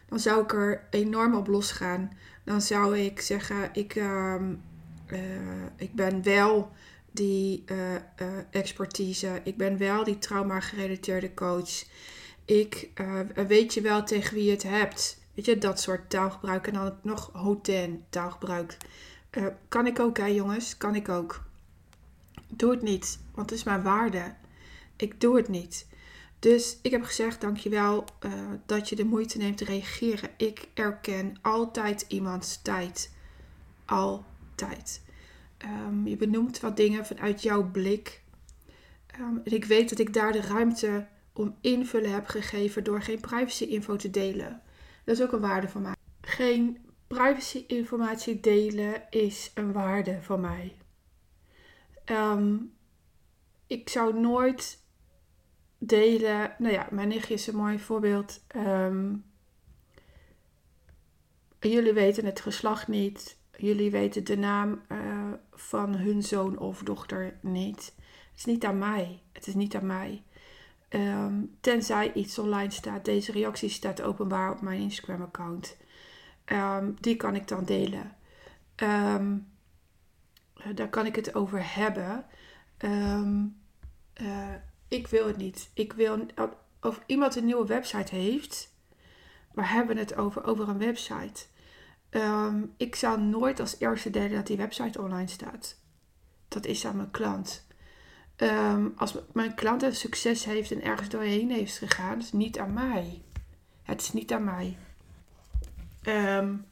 dan 0.05 0.19
zou 0.19 0.43
ik 0.43 0.53
er 0.53 0.88
enorm 0.89 1.35
op 1.35 1.47
losgaan. 1.47 2.17
Dan 2.43 2.62
zou 2.62 2.97
ik 2.97 3.21
zeggen, 3.21 3.69
ik, 3.74 3.95
uh, 3.95 4.41
ik 5.75 5.93
ben 5.93 6.24
wel 6.24 6.71
die 7.12 7.63
uh, 7.65 7.77
expertise. 8.50 9.41
Ik 9.43 9.57
ben 9.57 9.77
wel 9.77 10.03
die 10.03 10.17
trauma-gerelateerde 10.17 11.33
coach. 11.33 11.83
Ik 12.45 12.89
weet 13.47 13.74
je 13.74 13.81
wel 13.81 14.03
tegen 14.03 14.33
wie 14.35 14.43
je 14.43 14.51
het 14.51 14.63
hebt. 14.63 15.24
Weet 15.33 15.45
je, 15.45 15.57
dat 15.57 15.79
soort 15.79 16.09
taalgebruik. 16.09 16.67
En 16.67 16.74
dan 16.74 16.93
nog 17.01 17.29
hotel 17.33 18.01
taalgebruik. 18.09 18.77
kan 19.67 19.88
ik 19.88 20.00
ook, 20.00 20.17
hè 20.17 20.25
jongens? 20.25 20.77
Kan 20.77 20.95
ik 20.95 21.09
ook. 21.09 21.43
Doe 22.47 22.71
het 22.71 22.81
niet, 22.81 23.19
want 23.33 23.50
het 23.50 23.59
is 23.59 23.65
mijn 23.65 23.83
waarde. 23.83 24.33
Ik 24.95 25.21
doe 25.21 25.35
het 25.35 25.47
niet. 25.47 25.88
Dus 26.46 26.78
ik 26.82 26.92
heb 26.92 27.04
gezegd, 27.04 27.42
dankjewel 27.42 28.06
uh, 28.25 28.32
dat 28.66 28.90
je 28.90 28.96
de 28.96 29.06
moeite 29.06 29.38
neemt 29.38 29.58
te 29.58 29.66
reageren. 29.66 30.30
Ik 30.38 30.68
erken 30.74 31.38
altijd 31.42 32.06
iemands 32.08 32.62
tijd. 32.62 33.14
Altijd. 33.86 35.02
Um, 35.66 36.08
je 36.08 36.16
benoemt 36.16 36.60
wat 36.60 36.78
dingen 36.78 37.06
vanuit 37.06 37.42
jouw 37.42 37.72
blik. 37.72 38.24
Um, 39.20 39.42
en 39.44 39.54
ik 39.54 39.66
weet 39.66 39.90
dat 39.90 40.00
ik 40.00 40.14
daar 40.14 40.32
de 40.32 40.42
ruimte 40.42 41.08
om 41.34 41.56
invullen 41.62 42.12
heb 42.12 42.28
gegeven 42.28 42.84
door 42.84 43.02
geen 43.02 43.20
privacy-info 43.20 43.96
te 43.96 44.10
delen. 44.10 44.62
Dat 45.04 45.16
is 45.16 45.24
ook 45.24 45.32
een 45.32 45.40
waarde 45.40 45.70
van 45.70 45.82
mij. 45.82 45.96
Geen 46.22 46.78
privacy-informatie 47.08 48.40
delen 48.40 49.04
is 49.10 49.52
een 49.54 49.72
waarde 49.72 50.22
van 50.22 50.42
mij. 50.42 50.75
Um, 52.06 52.74
ik 53.68 53.90
zou 53.90 54.20
nooit 54.20 54.84
delen. 55.88 56.56
Nou 56.58 56.74
ja, 56.74 56.88
mijn 56.92 57.08
nichtje 57.08 57.34
is 57.34 57.48
een 57.48 57.56
mooi 57.56 57.80
voorbeeld. 57.80 58.44
Um, 58.56 59.25
jullie 61.60 61.94
weten 61.94 62.25
het 62.25 62.39
geslacht 62.39 62.88
niet. 62.88 63.38
Jullie 63.58 63.92
weten 63.92 64.24
de 64.24 64.38
naam 64.38 64.82
uh, 64.92 65.32
van 65.51 65.96
hun 65.96 66.24
zoon 66.24 66.58
of 66.58 66.84
dochter 66.84 67.38
niet. 67.42 67.94
Het 67.96 68.38
is 68.38 68.46
niet 68.46 68.65
aan 68.65 68.77
mij. 68.77 69.22
Het 69.32 69.48
is 69.48 69.54
niet 69.54 69.75
aan 69.75 69.86
mij. 69.86 70.24
Um, 70.89 71.56
tenzij 71.62 72.13
iets 72.13 72.39
online 72.39 72.72
staat. 72.72 73.06
Deze 73.06 73.32
reactie 73.32 73.70
staat 73.70 74.01
openbaar 74.01 74.51
op 74.51 74.62
mijn 74.62 74.82
Instagram-account. 74.82 75.77
Um, 76.46 76.96
die 77.00 77.15
kan 77.15 77.36
ik 77.36 77.48
dan 77.48 77.65
delen. 77.65 78.15
Daar 80.75 80.89
kan 80.89 81.06
ik 81.06 81.15
het 81.15 81.36
over 81.36 81.75
hebben. 81.75 82.25
Uh, 82.80 83.32
ik 84.96 85.08
wil 85.08 85.28
het 85.28 85.38
niet. 85.38 85.70
Ik 85.74 85.94
wil, 85.94 86.25
of 86.82 87.02
iemand 87.06 87.36
een 87.36 87.46
nieuwe 87.46 87.66
website 87.66 88.16
heeft, 88.16 88.74
waar 89.54 89.72
hebben 89.72 89.98
het 89.98 90.16
over? 90.16 90.44
Over 90.44 90.70
een 90.70 90.78
website. 90.78 91.46
Um, 92.10 92.74
ik 92.78 92.96
zal 92.96 93.20
nooit 93.20 93.60
als 93.60 93.80
eerste 93.80 94.10
delen 94.10 94.32
dat 94.32 94.48
die 94.48 94.58
website 94.58 95.02
online 95.02 95.28
staat. 95.28 95.80
Dat 96.48 96.66
is 96.66 96.86
aan 96.86 96.96
mijn 96.96 97.12
klant. 97.12 97.68
Um, 98.38 98.94
als 98.96 99.16
mijn 99.34 99.56
klant 99.56 99.84
een 99.84 99.96
succes 99.96 100.46
heeft 100.46 100.72
en 100.72 100.84
ergens 100.84 101.10
doorheen 101.10 101.52
heeft 101.52 101.78
gegaan, 101.78 102.20
is 102.20 102.32
niet 102.32 102.60
aan 102.60 102.74
mij. 102.74 103.22
Het 103.84 104.02
is 104.02 104.14
niet 104.14 104.34
aan 104.34 104.44
mij. 104.44 104.78
Um, 106.04 106.66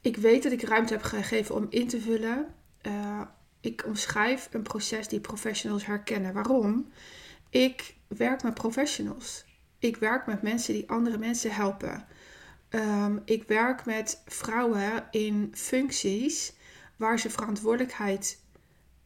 ik 0.00 0.16
weet 0.16 0.42
dat 0.42 0.52
ik 0.52 0.62
ruimte 0.62 0.92
heb 0.92 1.02
gegeven 1.02 1.54
om 1.54 1.66
in 1.70 1.88
te 1.88 2.00
vullen. 2.00 2.54
Uh, 2.82 3.22
ik 3.66 3.84
omschrijf 3.86 4.48
een 4.52 4.62
proces 4.62 5.08
die 5.08 5.20
professionals 5.20 5.86
herkennen. 5.86 6.32
Waarom? 6.32 6.92
Ik 7.50 7.96
werk 8.06 8.42
met 8.42 8.54
professionals. 8.54 9.44
Ik 9.78 9.96
werk 9.96 10.26
met 10.26 10.42
mensen 10.42 10.74
die 10.74 10.90
andere 10.90 11.18
mensen 11.18 11.50
helpen. 11.50 12.06
Um, 12.70 13.22
ik 13.24 13.42
werk 13.42 13.84
met 13.84 14.22
vrouwen 14.26 15.06
in 15.10 15.50
functies 15.54 16.52
waar 16.96 17.18
ze 17.18 17.30
verantwoordelijkheid 17.30 18.42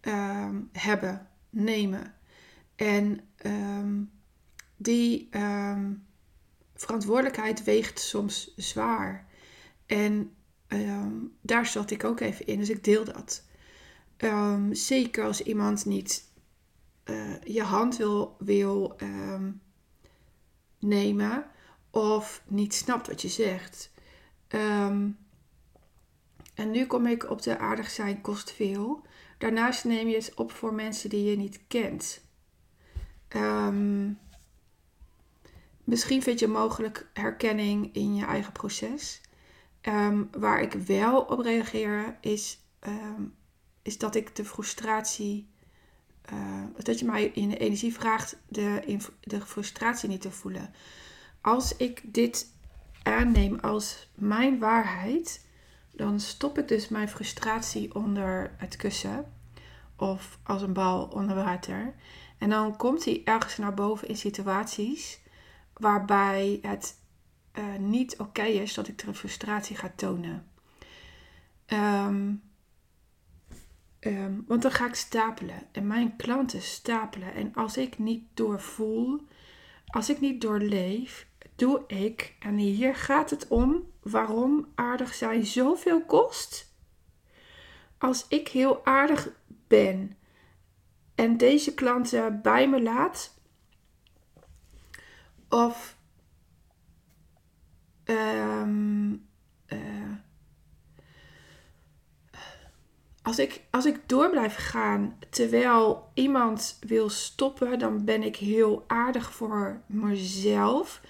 um, 0.00 0.68
hebben, 0.72 1.28
nemen. 1.50 2.14
En 2.76 3.20
um, 3.46 4.10
die 4.76 5.28
verantwoordelijkheid 6.74 7.64
weegt 7.64 8.00
soms 8.00 8.52
zwaar. 8.56 9.26
En 9.86 10.34
daar 11.42 11.66
zat 11.66 11.90
ik 11.90 12.04
ook 12.04 12.20
even 12.20 12.46
in, 12.46 12.58
dus 12.58 12.70
ik 12.70 12.84
deel 12.84 13.04
dat. 13.04 13.48
Um, 14.22 14.74
zeker 14.74 15.24
als 15.24 15.42
iemand 15.42 15.84
niet 15.84 16.24
uh, 17.04 17.40
je 17.44 17.62
hand 17.62 17.96
wil, 17.96 18.36
wil 18.38 18.96
um, 19.02 19.62
nemen 20.78 21.50
of 21.90 22.42
niet 22.46 22.74
snapt 22.74 23.06
wat 23.06 23.22
je 23.22 23.28
zegt. 23.28 23.92
Um, 24.48 25.18
en 26.54 26.70
nu 26.70 26.86
kom 26.86 27.06
ik 27.06 27.30
op 27.30 27.42
de 27.42 27.58
aardig 27.58 27.90
zijn 27.90 28.20
kost 28.20 28.52
veel. 28.52 29.02
Daarnaast 29.38 29.84
neem 29.84 30.08
je 30.08 30.16
het 30.16 30.34
op 30.34 30.52
voor 30.52 30.74
mensen 30.74 31.10
die 31.10 31.30
je 31.30 31.36
niet 31.36 31.60
kent. 31.68 32.24
misschien 35.84 36.22
vind 36.22 36.38
je 36.38 36.48
mogelijk 36.48 37.10
herkenning 37.12 37.94
in 37.94 38.14
je 38.14 38.24
eigen 38.24 38.52
proces. 38.52 39.20
waar 40.30 40.60
ik 40.60 40.72
wel 40.72 41.20
op 41.20 41.38
reageer 41.38 42.18
is 42.20 42.58
is 43.82 43.98
dat 43.98 44.14
ik 44.14 44.36
de 44.36 44.44
frustratie, 44.44 45.48
uh, 46.32 46.64
dat 46.82 46.98
je 46.98 47.04
mij 47.04 47.24
in 47.24 47.48
de 47.48 47.56
energie 47.56 47.92
vraagt 47.92 48.36
de, 48.48 48.98
de 49.20 49.40
frustratie 49.40 50.08
niet 50.08 50.20
te 50.20 50.30
voelen. 50.30 50.74
Als 51.40 51.76
ik 51.76 52.02
dit 52.04 52.52
aanneem 53.02 53.58
als 53.58 54.08
mijn 54.14 54.58
waarheid, 54.58 55.46
dan 55.92 56.20
stop 56.20 56.58
ik 56.58 56.68
dus 56.68 56.88
mijn 56.88 57.08
frustratie 57.08 57.94
onder 57.94 58.54
het 58.56 58.76
kussen 58.76 59.32
of 59.96 60.38
als 60.42 60.62
een 60.62 60.72
bal 60.72 61.04
onder 61.04 61.36
water. 61.36 61.94
En 62.38 62.50
dan 62.50 62.76
komt 62.76 63.04
hij 63.04 63.22
ergens 63.24 63.56
naar 63.56 63.74
boven 63.74 64.08
in 64.08 64.16
situaties 64.16 65.20
waarbij 65.72 66.58
het 66.62 66.98
uh, 67.58 67.64
niet 67.78 68.18
oké 68.18 68.42
is 68.42 68.74
dat 68.74 68.88
ik 68.88 68.98
de 68.98 69.14
frustratie 69.14 69.76
ga 69.76 69.92
tonen. 69.96 70.46
Um, 71.66 72.42
Ehm, 74.00 74.34
want 74.46 74.62
dan 74.62 74.70
ga 74.70 74.86
ik 74.86 74.94
stapelen. 74.94 75.62
En 75.72 75.86
mijn 75.86 76.16
klanten 76.16 76.62
stapelen. 76.62 77.34
En 77.34 77.54
als 77.54 77.76
ik 77.76 77.98
niet 77.98 78.24
doorvoel, 78.34 79.20
als 79.86 80.10
ik 80.10 80.20
niet 80.20 80.40
doorleef, 80.40 81.26
doe 81.56 81.84
ik, 81.86 82.36
en 82.38 82.56
hier 82.56 82.94
gaat 82.96 83.30
het 83.30 83.48
om, 83.48 83.90
waarom 84.02 84.68
aardig 84.74 85.14
zijn 85.14 85.46
zoveel 85.46 86.04
kost. 86.04 86.74
Als 87.98 88.26
ik 88.28 88.48
heel 88.48 88.84
aardig 88.84 89.32
ben 89.66 90.16
en 91.14 91.36
deze 91.36 91.74
klanten 91.74 92.42
bij 92.42 92.68
me 92.68 92.82
laat, 92.82 93.38
of 95.48 95.96
um, 98.04 99.28
als 103.22 103.38
ik, 103.38 103.62
als 103.70 103.86
ik 103.86 104.00
door 104.06 104.30
blijf 104.30 104.56
gaan 104.56 105.18
terwijl 105.30 106.10
iemand 106.14 106.78
wil 106.80 107.08
stoppen, 107.08 107.78
dan 107.78 108.04
ben 108.04 108.22
ik 108.22 108.36
heel 108.36 108.84
aardig 108.86 109.32
voor 109.32 109.80
mezelf. 109.86 111.00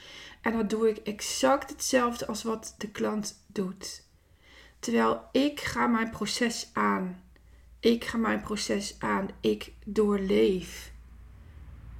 En 0.41 0.53
dan 0.53 0.67
doe 0.67 0.89
ik 0.89 0.97
exact 0.97 1.71
hetzelfde 1.71 2.27
als 2.27 2.43
wat 2.43 2.75
de 2.79 2.89
klant 2.89 3.45
doet. 3.47 4.09
Terwijl 4.79 5.23
ik 5.33 5.61
ga 5.61 5.87
mijn 5.87 6.11
proces 6.11 6.71
aan. 6.73 7.23
Ik 7.81 8.05
ga 8.05 8.19
mijn 8.19 8.41
proces 8.41 8.97
aan. 8.99 9.29
Ik 9.41 9.73
doorleef. 9.85 10.93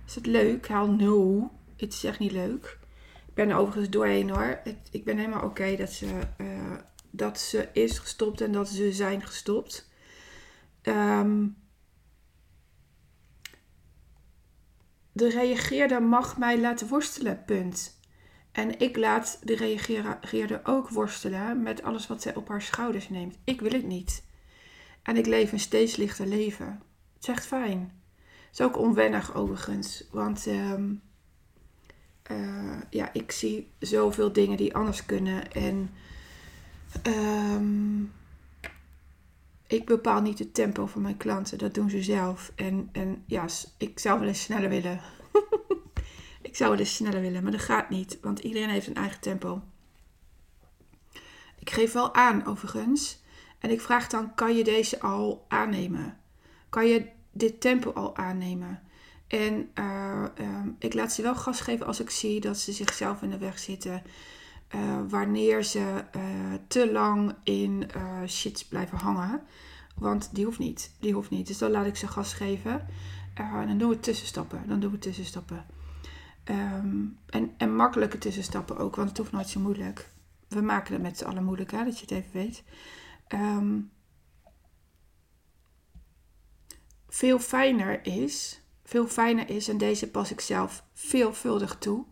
Is 0.07 0.15
het 0.15 0.27
leuk? 0.27 0.69
Haal 0.69 0.91
no. 0.91 1.51
Het 1.77 1.93
is 1.93 2.05
echt 2.05 2.19
niet 2.19 2.33
leuk. 2.33 2.79
Ik 3.27 3.35
ben 3.35 3.49
er 3.49 3.57
overigens 3.57 3.91
doorheen 3.91 4.31
hoor. 4.31 4.61
Ik, 4.91 5.05
ben 5.05 5.17
helemaal 5.17 5.45
oké 5.45 5.77
dat, 5.77 5.93
ze, 5.93 6.07
uh, 6.39 6.75
dat 7.11 7.41
ze 7.41 7.69
is 7.73 7.99
gestopt 7.99 8.41
en 8.41 8.53
dat 8.53 8.69
ze 8.69 8.93
zijn 8.93 9.27
gestopt. 9.27 9.90
Um, 10.83 11.57
de 15.13 15.29
reageerder 15.29 16.03
mag 16.03 16.39
mij 16.39 16.61
laten 16.61 16.89
worstelen, 16.89 17.45
punt. 17.45 17.99
En 18.53 18.79
ik 18.79 18.97
laat 18.97 19.39
de 19.43 19.57
reageerder 19.57 20.61
ook 20.65 20.89
worstelen 20.89 21.63
met 21.63 21.83
alles 21.83 22.07
wat 22.07 22.23
zij 22.23 22.35
op 22.35 22.49
haar 22.49 22.63
schouders 22.63 23.09
neemt. 23.09 23.39
Ik 23.45 23.61
wil 23.61 23.73
het 23.73 23.87
niet. 23.87 24.25
En 25.03 25.17
ik 25.17 25.27
leef 25.27 25.53
een 25.53 25.61
steeds 25.61 25.97
lichter 25.97 26.27
leven. 26.27 26.83
Het 27.15 27.23
is 27.23 27.29
echt 27.29 27.47
fijn. 27.47 28.03
Het 28.47 28.59
is 28.59 28.61
ook 28.61 28.79
onwennig 28.79 29.35
overigens. 29.35 30.05
Want 30.11 30.47
um, 30.47 31.03
ja, 32.91 33.13
ik 33.13 33.31
zie 33.31 33.73
zoveel 33.79 34.33
dingen 34.33 34.57
die 34.57 34.75
anders 34.75 35.07
kunnen. 35.07 35.53
En 35.53 35.91
um, 37.07 38.13
ik 39.71 39.85
bepaal 39.85 40.21
niet 40.21 40.39
het 40.39 40.55
tempo 40.55 40.87
van 40.87 41.03
mijn 41.03 41.17
klanten. 41.17 41.59
Dat 41.59 41.75
doen 41.75 41.91
ze 41.91 42.03
zelf. 42.03 42.53
En, 42.55 42.89
en 42.93 43.25
ja, 43.27 43.47
ik 43.79 43.99
zou 43.99 44.19
wel 44.19 44.29
eens 44.29 44.43
sneller 44.43 44.69
willen. 44.69 45.01
ik 46.43 46.57
zou 46.57 46.71
wel 46.71 46.79
eens 46.79 46.95
sneller 46.95 47.21
willen, 47.21 47.43
maar 47.43 47.53
dat 47.53 47.61
gaat 47.61 47.91
niet. 47.91 48.19
Want 48.21 48.39
iedereen 48.39 48.69
heeft 48.69 48.87
een 48.87 48.95
eigen 48.95 49.21
tempo. 49.21 49.63
Ik 51.59 51.71
geef 51.71 51.93
wel 51.93 52.15
aan, 52.15 52.47
overigens. 52.47 53.23
En 53.59 53.71
ik 53.71 53.81
vraag 53.81 54.07
dan, 54.07 54.35
kan 54.35 54.57
je 54.57 54.65
deze 54.65 55.01
al 55.01 55.45
aannemen? 55.49 56.19
Kan 56.69 56.87
je 56.87 57.09
dit 57.33 57.61
tempo 57.61 57.91
al 57.91 58.17
aannemen? 58.17 58.83
En 59.27 59.71
uh, 59.75 60.25
ik 60.79 60.95
laat 60.95 61.13
ze 61.13 61.23
wel 61.23 61.35
gas 61.35 61.61
geven 61.61 61.87
als 61.87 62.01
ik 62.01 62.11
zie 62.11 62.41
dat 62.41 62.59
ze 62.59 62.73
zichzelf 62.73 63.23
in 63.23 63.31
de 63.31 63.39
weg 63.39 63.59
zitten. 63.59 64.03
Uh, 64.75 65.01
wanneer 65.09 65.65
ze 65.65 66.05
uh, 66.17 66.23
te 66.67 66.93
lang 66.93 67.35
in 67.43 67.89
uh, 67.97 68.27
shits 68.27 68.65
blijven 68.65 68.99
hangen. 68.99 69.43
Want 69.95 70.35
die 70.35 70.45
hoeft 70.45 70.59
niet. 70.59 70.95
Die 71.01 71.13
hoeft 71.13 71.31
niet. 71.31 71.47
Dus 71.47 71.59
dan 71.59 71.71
laat 71.71 71.87
ik 71.87 71.97
ze 71.97 72.09
gas 72.09 72.35
geven. 72.35 72.87
en 73.35 73.67
dan 73.67 73.79
doen 73.79 73.89
we 73.89 74.01
tussenstappen. 74.01 74.63
Dan 74.67 74.81
doen 74.81 74.91
we 74.91 74.99
tussenstappen. 74.99 75.65
Um, 76.45 77.19
en, 77.27 77.55
en 77.57 77.75
makkelijke 77.75 78.19
tussenstappen 78.19 78.77
ook, 78.77 78.97
want 78.97 79.09
het 79.09 79.19
hoeft 79.19 79.33
nooit 79.33 79.49
zo 79.49 79.61
moeilijk. 79.61 80.09
We 80.49 80.61
maken 80.61 80.93
het 80.93 81.03
met 81.03 81.19
z'n 81.19 81.25
allen 81.25 81.45
moeilijk, 81.45 81.71
hè, 81.71 81.85
dat 81.85 81.99
je 81.99 82.01
het 82.01 82.11
even 82.11 82.33
weet. 82.33 82.63
Um, 83.29 83.91
veel 87.09 87.39
fijner 87.39 88.07
is, 88.07 88.61
veel 88.85 89.07
fijner 89.07 89.51
is, 89.51 89.69
en 89.69 89.79
deze 89.79 90.11
pas 90.11 90.31
ik 90.31 90.41
zelf 90.41 90.85
veelvuldig 90.93 91.77
toe 91.79 92.05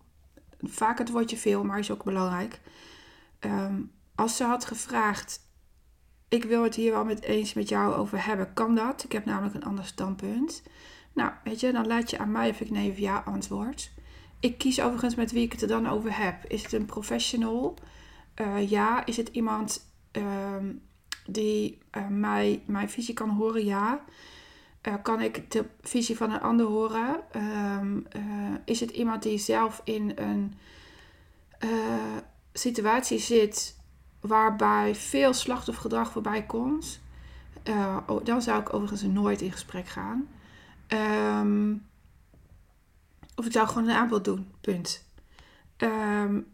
vaak 0.63 0.99
het 0.99 1.11
woordje 1.11 1.37
veel, 1.37 1.65
maar 1.65 1.79
is 1.79 1.91
ook 1.91 2.05
belangrijk. 2.05 2.61
Ehm, 3.39 3.81
als 4.15 4.37
ze 4.37 4.45
had 4.45 4.65
gevraagd, 4.65 5.41
ik 6.29 6.45
wil 6.45 6.63
het 6.63 6.75
hier 6.75 6.93
wel 6.93 7.05
met 7.05 7.23
eens 7.23 7.55
met 7.55 7.69
jou 7.69 7.95
over 7.95 8.25
hebben, 8.25 8.53
kan 8.55 8.75
dat? 8.75 9.05
Ik 9.05 9.13
heb 9.13 9.25
namelijk 9.25 9.55
een 9.55 9.65
ander 9.65 9.85
standpunt. 9.85 10.63
Nou, 11.13 11.33
weet 11.45 11.61
je, 11.61 11.73
dan 11.73 11.87
laat 11.87 12.11
je 12.11 12.19
aan 12.19 12.33
mij 12.33 12.51
of 12.51 12.61
ik 12.61 12.71
nee 12.71 12.91
of 12.91 12.99
ja 12.99 13.23
antwoord. 13.25 13.91
Ik 14.41 14.59
kies 14.59 14.81
overigens 14.81 15.15
met 15.15 15.33
wie 15.33 15.45
ik 15.45 15.53
het 15.53 15.63
er 15.63 15.69
dan 15.69 15.89
over 15.89 16.19
heb. 16.19 16.45
Is 16.45 16.63
het 16.63 16.73
een 16.73 16.85
professional? 16.85 17.79
Uh, 18.41 18.71
ja. 18.71 19.07
Is 19.07 19.17
het 19.17 19.29
iemand 19.29 19.91
ehm, 20.11 20.73
die 21.27 21.79
uh, 21.97 22.09
mij, 22.09 22.63
mijn 22.67 22.91
visie 22.91 23.15
kan 23.15 23.31
horen? 23.31 23.65
Ja. 23.65 24.05
Uh, 24.83 24.95
kan 25.03 25.21
ik 25.21 25.51
de 25.51 25.65
visie 25.81 26.17
van 26.17 26.31
een 26.31 26.41
ander 26.41 26.67
horen? 26.67 27.21
Um, 27.37 28.07
uh, 28.17 28.55
is 28.65 28.81
het 28.81 28.91
iemand 28.91 29.23
die 29.23 29.39
zelf 29.39 29.81
in 29.85 30.13
een 30.15 30.55
uh, 31.65 32.17
situatie 32.53 33.19
zit 33.19 33.77
waarbij 34.21 34.95
veel 34.95 35.33
slachtoffergedrag 35.33 36.13
voorbij 36.13 36.47
komt? 36.47 37.01
Oh, 38.07 38.25
dan 38.25 38.43
zou 38.43 38.61
ik 38.61 38.75
overigens 38.75 39.03
nooit 39.03 39.41
in 39.41 39.53
gesprek 39.53 39.87
gaan. 39.87 40.29
Um, 40.89 41.87
of 43.35 43.47
ik 43.47 43.53
zou 43.53 43.69
gewoon 43.69 43.89
een 43.89 43.97
aanbod 43.97 44.25
doen, 44.25 44.53
punt. 44.61 45.05
Um, 45.77 46.47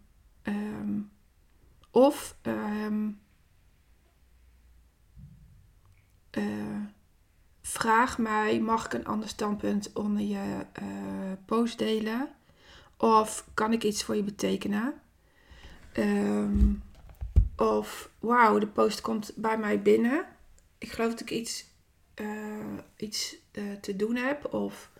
of 1.90 2.36
vraag 7.66 8.18
mij, 8.18 8.60
mag 8.60 8.84
ik 8.84 8.92
een 8.92 9.06
ander 9.06 9.28
standpunt 9.28 9.92
onder 9.92 10.22
je 10.22 10.66
uh, 10.82 11.32
post 11.44 11.78
delen? 11.78 12.28
Of 12.96 13.44
kan 13.54 13.72
ik 13.72 13.84
iets 13.84 14.04
voor 14.04 14.16
je 14.16 14.22
betekenen? 14.22 14.94
Um, 15.98 16.82
of 17.56 18.10
wauw, 18.18 18.58
de 18.58 18.66
post 18.66 19.00
komt 19.00 19.32
bij 19.36 19.58
mij 19.58 19.82
binnen. 19.82 20.24
Ik 20.78 20.92
geloof 20.92 21.10
dat 21.10 21.20
ik 21.20 21.30
iets, 21.30 21.66
uh, 22.20 22.26
iets 22.96 23.36
uh, 23.52 23.64
te 23.80 23.96
doen 23.96 24.16
heb. 24.16 24.54
Of 24.54 24.90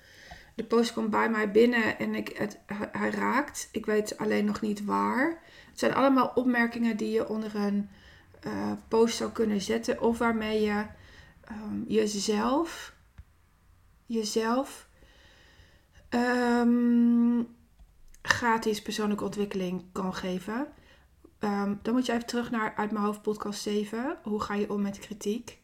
de 0.54 0.64
post 0.64 0.92
komt 0.92 1.10
bij 1.10 1.30
mij 1.30 1.50
binnen 1.50 1.98
en 1.98 2.14
ik, 2.14 2.28
het, 2.28 2.58
hij 2.92 3.10
raakt. 3.10 3.68
Ik 3.72 3.86
weet 3.86 4.18
alleen 4.18 4.44
nog 4.44 4.60
niet 4.60 4.84
waar. 4.84 5.42
Het 5.70 5.78
zijn 5.78 5.94
allemaal 5.94 6.32
opmerkingen 6.34 6.96
die 6.96 7.10
je 7.10 7.28
onder 7.28 7.56
een 7.56 7.88
post 8.88 9.16
zou 9.16 9.30
kunnen 9.30 9.60
zetten. 9.60 10.00
Of 10.00 10.18
waarmee 10.18 10.62
je 10.62 10.84
um, 11.50 11.84
jezelf, 11.88 12.94
jezelf 14.06 14.88
um, 16.10 17.46
gratis 18.22 18.82
persoonlijke 18.82 19.24
ontwikkeling 19.24 19.84
kan 19.92 20.14
geven. 20.14 20.66
Um, 21.40 21.78
dan 21.82 21.94
moet 21.94 22.06
je 22.06 22.12
even 22.12 22.26
terug 22.26 22.50
naar 22.50 22.74
uit 22.76 22.90
mijn 22.90 23.04
hoofd 23.04 23.22
podcast 23.22 23.62
7. 23.62 24.18
Hoe 24.22 24.40
ga 24.40 24.54
je 24.54 24.70
om 24.70 24.82
met 24.82 24.98
kritiek? 24.98 25.62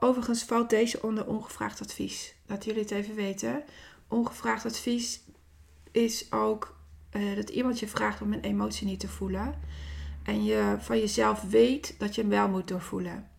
overigens 0.00 0.44
valt 0.44 0.70
deze 0.70 1.02
onder 1.02 1.26
ongevraagd 1.26 1.80
advies. 1.80 2.34
Laat 2.46 2.64
jullie 2.64 2.80
het 2.80 2.90
even 2.90 3.14
weten. 3.14 3.64
Ongevraagd 4.08 4.64
advies 4.64 5.20
is 5.92 6.32
ook 6.32 6.76
uh, 7.12 7.36
dat 7.36 7.48
iemand 7.48 7.78
je 7.78 7.88
vraagt 7.88 8.22
om 8.22 8.32
een 8.32 8.40
emotie 8.40 8.86
niet 8.86 9.00
te 9.00 9.08
voelen. 9.08 9.54
En 10.22 10.44
je 10.44 10.76
van 10.78 10.98
jezelf 10.98 11.42
weet 11.42 11.94
dat 11.98 12.14
je 12.14 12.20
hem 12.20 12.30
wel 12.30 12.48
moet 12.48 12.68
doorvoelen. 12.68 13.30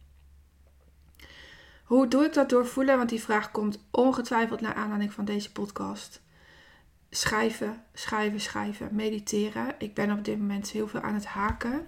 Hoe 1.88 2.08
doe 2.08 2.26
ik 2.26 2.34
dat 2.34 2.50
doorvoelen? 2.50 2.98
Want 2.98 3.10
die 3.10 3.22
vraag 3.22 3.52
komt 3.52 3.80
ongetwijfeld 3.92 4.62
naar 4.62 4.74
aanleiding 4.74 5.14
van 5.14 5.26
deze 5.26 5.52
podcast. 5.52 6.22
Schrijven, 7.10 7.84
schrijven, 7.94 8.40
schrijven, 8.40 8.96
mediteren. 8.96 9.76
Ik 9.78 9.94
ben 9.94 10.12
op 10.12 10.24
dit 10.24 10.38
moment 10.38 10.70
heel 10.70 10.88
veel 10.88 11.02
aan 11.02 11.14
het 11.14 11.26
haken. 11.26 11.88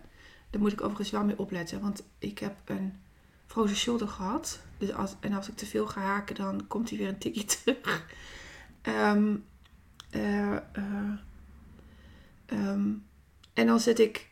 Daar 0.49 0.62
moet 0.62 0.71
ik 0.71 0.81
overigens 0.81 1.09
wel 1.09 1.23
mee 1.23 1.39
opletten, 1.39 1.81
want 1.81 2.03
ik 2.19 2.39
heb 2.39 2.55
een 2.65 2.93
frozen 3.45 3.75
shoulder 3.75 4.07
gehad. 4.07 4.59
Dus 4.77 4.93
als, 4.93 5.15
en 5.19 5.33
als 5.33 5.49
ik 5.49 5.55
te 5.55 5.65
veel 5.65 5.88
ga 5.88 6.01
haken, 6.01 6.35
dan 6.35 6.67
komt 6.67 6.89
hij 6.89 6.97
weer 6.97 7.07
een 7.07 7.17
tikje 7.17 7.45
terug. 7.63 8.05
Um, 8.83 9.45
uh, 10.12 10.51
uh, 10.51 11.12
um, 12.45 13.05
en 13.53 13.67
dan 13.67 13.79
zet 13.79 13.99
ik 13.99 14.29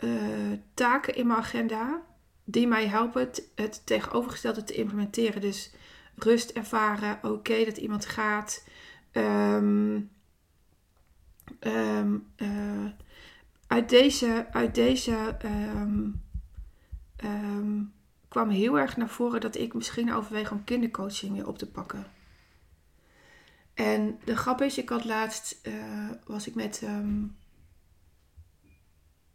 uh, 0.00 0.58
taken 0.74 1.14
in 1.14 1.26
mijn 1.26 1.38
agenda 1.38 2.02
die 2.50 2.66
mij 2.66 2.86
helpen 2.86 3.30
het, 3.54 3.82
tegenovergestelde 3.84 4.64
te 4.64 4.74
implementeren. 4.74 5.40
Dus 5.40 5.72
rust 6.16 6.50
ervaren, 6.50 7.18
oké 7.22 7.64
dat 7.64 7.76
iemand 7.76 8.06
gaat. 8.06 8.64
Um, 9.12 10.10
um, 11.60 12.32
uh, 12.36 12.86
uit 13.66 13.88
deze, 13.88 14.46
uit 14.50 14.74
deze 14.74 15.36
um, 15.44 16.22
kwam 18.28 18.48
heel 18.48 18.78
erg 18.78 18.96
naar 18.96 19.08
voren 19.08 19.40
dat 19.40 19.56
ik 19.56 19.74
misschien 19.74 20.12
overweeg 20.12 20.52
om 20.52 20.64
kindercoaching 20.64 21.32
weer 21.32 21.46
op 21.46 21.58
te 21.58 21.70
pakken. 21.70 22.06
En 23.74 24.18
de 24.24 24.36
grap 24.36 24.60
is, 24.60 24.78
ik 24.78 24.88
had 24.88 25.04
laatst, 25.04 25.60
uh, 25.62 26.10
was 26.24 26.46
ik 26.46 26.54
met 26.54 26.82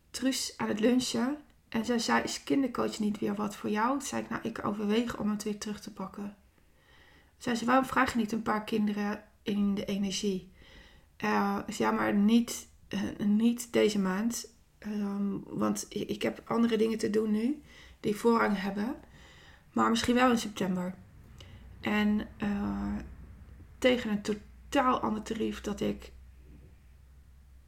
Truus 0.10 0.54
aan 0.58 0.67
het 0.67 0.80
lunchen. 0.80 1.38
En 1.75 1.85
zij 1.85 1.99
zei, 1.99 2.23
is 2.23 2.43
kindercoach 2.43 2.99
niet 2.99 3.19
weer 3.19 3.35
wat 3.35 3.55
voor 3.55 3.69
jou? 3.69 3.89
Toen 3.89 4.07
zei 4.07 4.21
ik, 4.21 4.29
nou, 4.29 4.41
ik 4.43 4.65
overweeg 4.65 5.17
om 5.17 5.29
het 5.29 5.43
weer 5.43 5.57
terug 5.57 5.81
te 5.81 5.93
pakken. 5.93 6.35
Zei 7.38 7.55
ze, 7.55 7.65
waarom 7.65 7.85
vraag 7.85 8.11
je 8.11 8.17
niet 8.17 8.31
een 8.31 8.41
paar 8.41 8.63
kinderen 8.63 9.23
in 9.43 9.75
de 9.75 9.85
energie? 9.85 10.51
Uh, 11.23 11.59
ja, 11.67 11.91
maar 11.91 12.13
niet, 12.13 12.67
uh, 12.89 13.25
niet 13.25 13.73
deze 13.73 13.99
maand. 13.99 14.47
Um, 14.79 15.43
want 15.47 15.85
ik 15.89 16.21
heb 16.21 16.41
andere 16.45 16.77
dingen 16.77 16.97
te 16.97 17.09
doen 17.09 17.31
nu 17.31 17.61
die 17.99 18.15
voorrang 18.15 18.61
hebben. 18.61 18.95
Maar 19.73 19.89
misschien 19.89 20.15
wel 20.15 20.31
in 20.31 20.38
september. 20.38 20.95
En 21.81 22.27
uh, 22.43 22.95
tegen 23.77 24.11
een 24.11 24.21
totaal 24.21 24.99
ander 24.99 25.23
tarief 25.23 25.61
dat 25.61 25.81
ik 25.81 26.11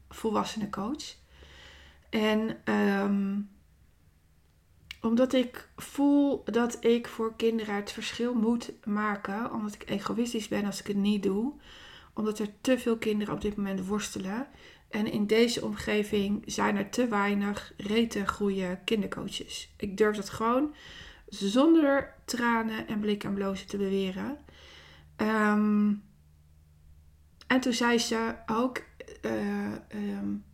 volwassenen 0.08 0.70
coach. 0.70 1.16
En 2.10 2.72
um, 2.74 3.56
omdat 5.00 5.32
ik 5.32 5.68
voel 5.76 6.44
dat 6.44 6.84
ik 6.84 7.06
voor 7.08 7.36
kinderen 7.36 7.74
het 7.74 7.92
verschil 7.92 8.34
moet 8.34 8.72
maken. 8.84 9.52
Omdat 9.52 9.74
ik 9.74 9.90
egoïstisch 9.90 10.48
ben 10.48 10.64
als 10.64 10.80
ik 10.80 10.86
het 10.86 10.96
niet 10.96 11.22
doe. 11.22 11.52
Omdat 12.14 12.38
er 12.38 12.48
te 12.60 12.78
veel 12.78 12.96
kinderen 12.96 13.34
op 13.34 13.40
dit 13.40 13.56
moment 13.56 13.86
worstelen. 13.86 14.46
En 14.88 15.12
in 15.12 15.26
deze 15.26 15.64
omgeving 15.64 16.42
zijn 16.46 16.76
er 16.76 16.90
te 16.90 17.08
weinig 17.08 17.72
rete 17.76 18.24
kindercoaches. 18.84 19.74
Ik 19.76 19.96
durf 19.96 20.16
dat 20.16 20.30
gewoon 20.30 20.74
zonder 21.26 22.14
tranen 22.24 22.86
en 22.86 23.00
blik 23.00 23.24
en 23.24 23.34
blozen 23.34 23.66
te 23.66 23.76
beweren. 23.76 24.38
Um, 25.16 26.02
en 27.46 27.60
toen 27.60 27.72
zei 27.72 27.98
ze 27.98 28.34
ook 28.46 28.82
uh, 29.22 29.72
um, 29.94 30.44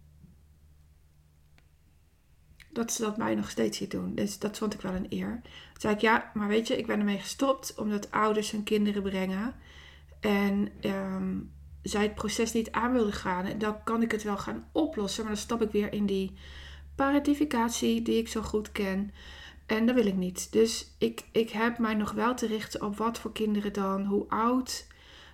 dat 2.75 2.93
ze 2.93 3.03
dat 3.03 3.17
mij 3.17 3.35
nog 3.35 3.51
steeds 3.51 3.79
hier 3.79 3.89
doen. 3.89 4.15
Dus 4.15 4.39
dat 4.39 4.59
vond 4.59 4.75
ik 4.75 4.81
wel 4.81 4.95
een 4.95 5.07
eer. 5.09 5.41
Toen 5.43 5.81
zei 5.81 5.95
ik, 5.95 6.01
ja, 6.01 6.31
maar 6.35 6.49
weet 6.49 6.69
je, 6.69 6.79
ik 6.79 6.87
ben 6.87 6.99
ermee 6.99 7.19
gestopt 7.19 7.75
omdat 7.75 8.11
ouders 8.11 8.51
hun 8.51 8.63
kinderen 8.63 9.03
brengen. 9.03 9.55
En 10.21 10.69
um, 10.81 11.53
zij 11.83 12.03
het 12.03 12.15
proces 12.15 12.53
niet 12.53 12.73
aan 12.73 12.93
wilde 12.93 13.13
gaan. 13.13 13.45
En 13.45 13.59
dan 13.59 13.83
kan 13.85 14.03
ik 14.03 14.11
het 14.11 14.23
wel 14.23 14.37
gaan 14.37 14.69
oplossen. 14.73 15.25
Maar 15.25 15.33
dan 15.33 15.43
stap 15.43 15.63
ik 15.63 15.71
weer 15.71 15.93
in 15.93 16.07
die 16.07 16.33
paratificatie 16.95 18.03
die 18.03 18.19
ik 18.19 18.29
zo 18.29 18.43
goed 18.43 18.73
ken. 18.73 19.13
En 19.67 19.87
dat 19.87 19.95
wil 19.95 20.07
ik 20.07 20.17
niet. 20.17 20.53
Dus 20.53 20.95
ik, 20.99 21.25
ik 21.33 21.51
heb 21.51 21.79
mij 21.79 21.95
nog 21.95 22.13
wel 22.13 22.35
te 22.35 22.47
richten 22.47 22.83
op 22.83 22.97
wat 22.97 23.19
voor 23.19 23.33
kinderen 23.33 23.73
dan, 23.73 24.05
hoe 24.05 24.29
oud, 24.29 24.87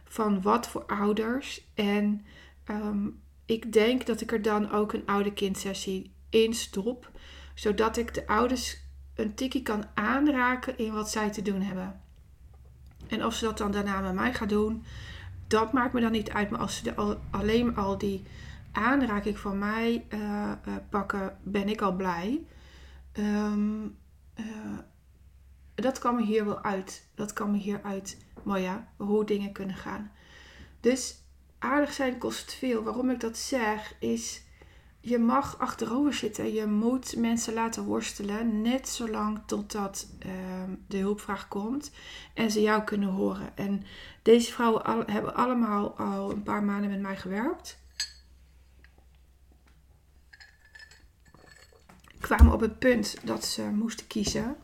van 0.04 0.42
wat 0.42 0.68
voor 0.68 0.84
ouders. 0.84 1.66
En 1.74 2.24
um, 2.70 3.20
ik 3.46 3.72
denk 3.72 4.06
dat 4.06 4.20
ik 4.20 4.32
er 4.32 4.42
dan 4.42 4.70
ook 4.70 4.92
een 4.92 5.06
oude 5.06 5.32
kindsessie 5.32 6.12
in 6.30 6.54
stop, 6.54 7.10
zodat 7.54 7.96
ik 7.96 8.14
de 8.14 8.26
ouders 8.26 8.78
een 9.14 9.34
tikkie 9.34 9.62
kan 9.62 9.84
aanraken 9.94 10.78
in 10.78 10.92
wat 10.92 11.10
zij 11.10 11.30
te 11.30 11.42
doen 11.42 11.62
hebben. 11.62 12.00
En 13.08 13.24
of 13.24 13.34
ze 13.34 13.44
dat 13.44 13.58
dan 13.58 13.70
daarna 13.70 14.00
met 14.00 14.14
mij 14.14 14.34
gaat 14.34 14.48
doen, 14.48 14.84
dat 15.46 15.72
maakt 15.72 15.92
me 15.92 16.00
dan 16.00 16.12
niet 16.12 16.30
uit. 16.30 16.50
Maar 16.50 16.60
als 16.60 16.76
ze 16.76 16.94
al, 16.94 17.20
alleen 17.30 17.76
al 17.76 17.98
die 17.98 18.22
aanraking 18.72 19.38
van 19.38 19.58
mij 19.58 20.06
uh, 20.08 20.20
uh, 20.20 20.74
pakken, 20.90 21.36
ben 21.42 21.68
ik 21.68 21.80
al 21.80 21.92
blij. 21.92 22.44
Um, 23.12 23.98
uh, 24.36 24.78
dat 25.74 25.98
kan 25.98 26.14
me 26.14 26.22
hier 26.22 26.44
wel 26.44 26.62
uit. 26.62 27.08
Dat 27.14 27.32
kan 27.32 27.50
me 27.50 27.56
hier 27.58 27.80
uit, 27.82 28.24
maar 28.42 28.60
ja, 28.60 28.88
hoe 28.96 29.24
dingen 29.24 29.52
kunnen 29.52 29.76
gaan. 29.76 30.12
Dus 30.80 31.22
aardig 31.58 31.92
zijn 31.92 32.18
kost 32.18 32.54
veel. 32.54 32.82
Waarom 32.82 33.10
ik 33.10 33.20
dat 33.20 33.36
zeg 33.36 33.94
is, 33.98 34.42
je 35.00 35.18
mag 35.18 35.58
achterover 35.58 36.14
zitten. 36.14 36.52
Je 36.52 36.66
moet 36.66 37.16
mensen 37.16 37.54
laten 37.54 37.84
worstelen, 37.84 38.62
net 38.62 38.88
zolang 38.88 39.40
totdat 39.46 40.06
uh, 40.26 40.32
de 40.86 40.96
hulpvraag 40.96 41.48
komt 41.48 41.90
en 42.34 42.50
ze 42.50 42.60
jou 42.60 42.84
kunnen 42.84 43.08
horen. 43.08 43.56
En 43.56 43.82
deze 44.22 44.52
vrouwen 44.52 45.10
hebben 45.10 45.34
allemaal 45.34 45.96
al 45.98 46.30
een 46.30 46.42
paar 46.42 46.62
maanden 46.62 46.90
met 46.90 47.00
mij 47.00 47.16
gewerkt. 47.16 47.78
Kwamen 52.20 52.52
op 52.52 52.60
het 52.60 52.78
punt 52.78 53.16
dat 53.24 53.44
ze 53.44 53.62
moesten 53.62 54.06
kiezen. 54.06 54.56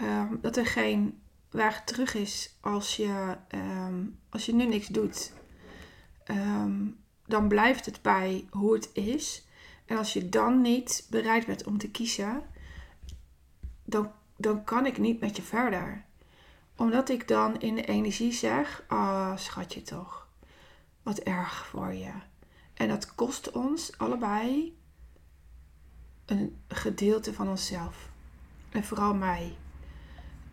Um, 0.00 0.38
dat 0.40 0.56
er 0.56 0.66
geen 0.66 1.20
weg 1.50 1.84
terug 1.84 2.14
is 2.14 2.56
als 2.60 2.96
je, 2.96 3.36
um, 3.54 4.18
als 4.28 4.46
je 4.46 4.54
nu 4.54 4.66
niks 4.66 4.86
doet. 4.86 5.32
Um, 6.30 6.98
dan 7.28 7.48
blijft 7.48 7.86
het 7.86 8.02
bij 8.02 8.46
hoe 8.50 8.74
het 8.74 8.90
is. 8.92 9.46
En 9.86 9.96
als 9.96 10.12
je 10.12 10.28
dan 10.28 10.60
niet 10.60 11.06
bereid 11.10 11.46
bent 11.46 11.64
om 11.64 11.78
te 11.78 11.90
kiezen, 11.90 12.42
dan, 13.84 14.12
dan 14.36 14.64
kan 14.64 14.86
ik 14.86 14.98
niet 14.98 15.20
met 15.20 15.36
je 15.36 15.42
verder. 15.42 16.04
Omdat 16.76 17.08
ik 17.08 17.28
dan 17.28 17.60
in 17.60 17.74
de 17.74 17.84
energie 17.84 18.32
zeg: 18.32 18.84
Ah, 18.86 18.98
oh, 18.98 19.36
schatje 19.36 19.82
toch, 19.82 20.28
wat 21.02 21.18
erg 21.18 21.66
voor 21.66 21.94
je. 21.94 22.12
En 22.74 22.88
dat 22.88 23.14
kost 23.14 23.50
ons 23.50 23.98
allebei 23.98 24.76
een 26.26 26.56
gedeelte 26.68 27.32
van 27.32 27.48
onszelf. 27.48 28.10
En 28.70 28.84
vooral 28.84 29.14
mij. 29.14 29.56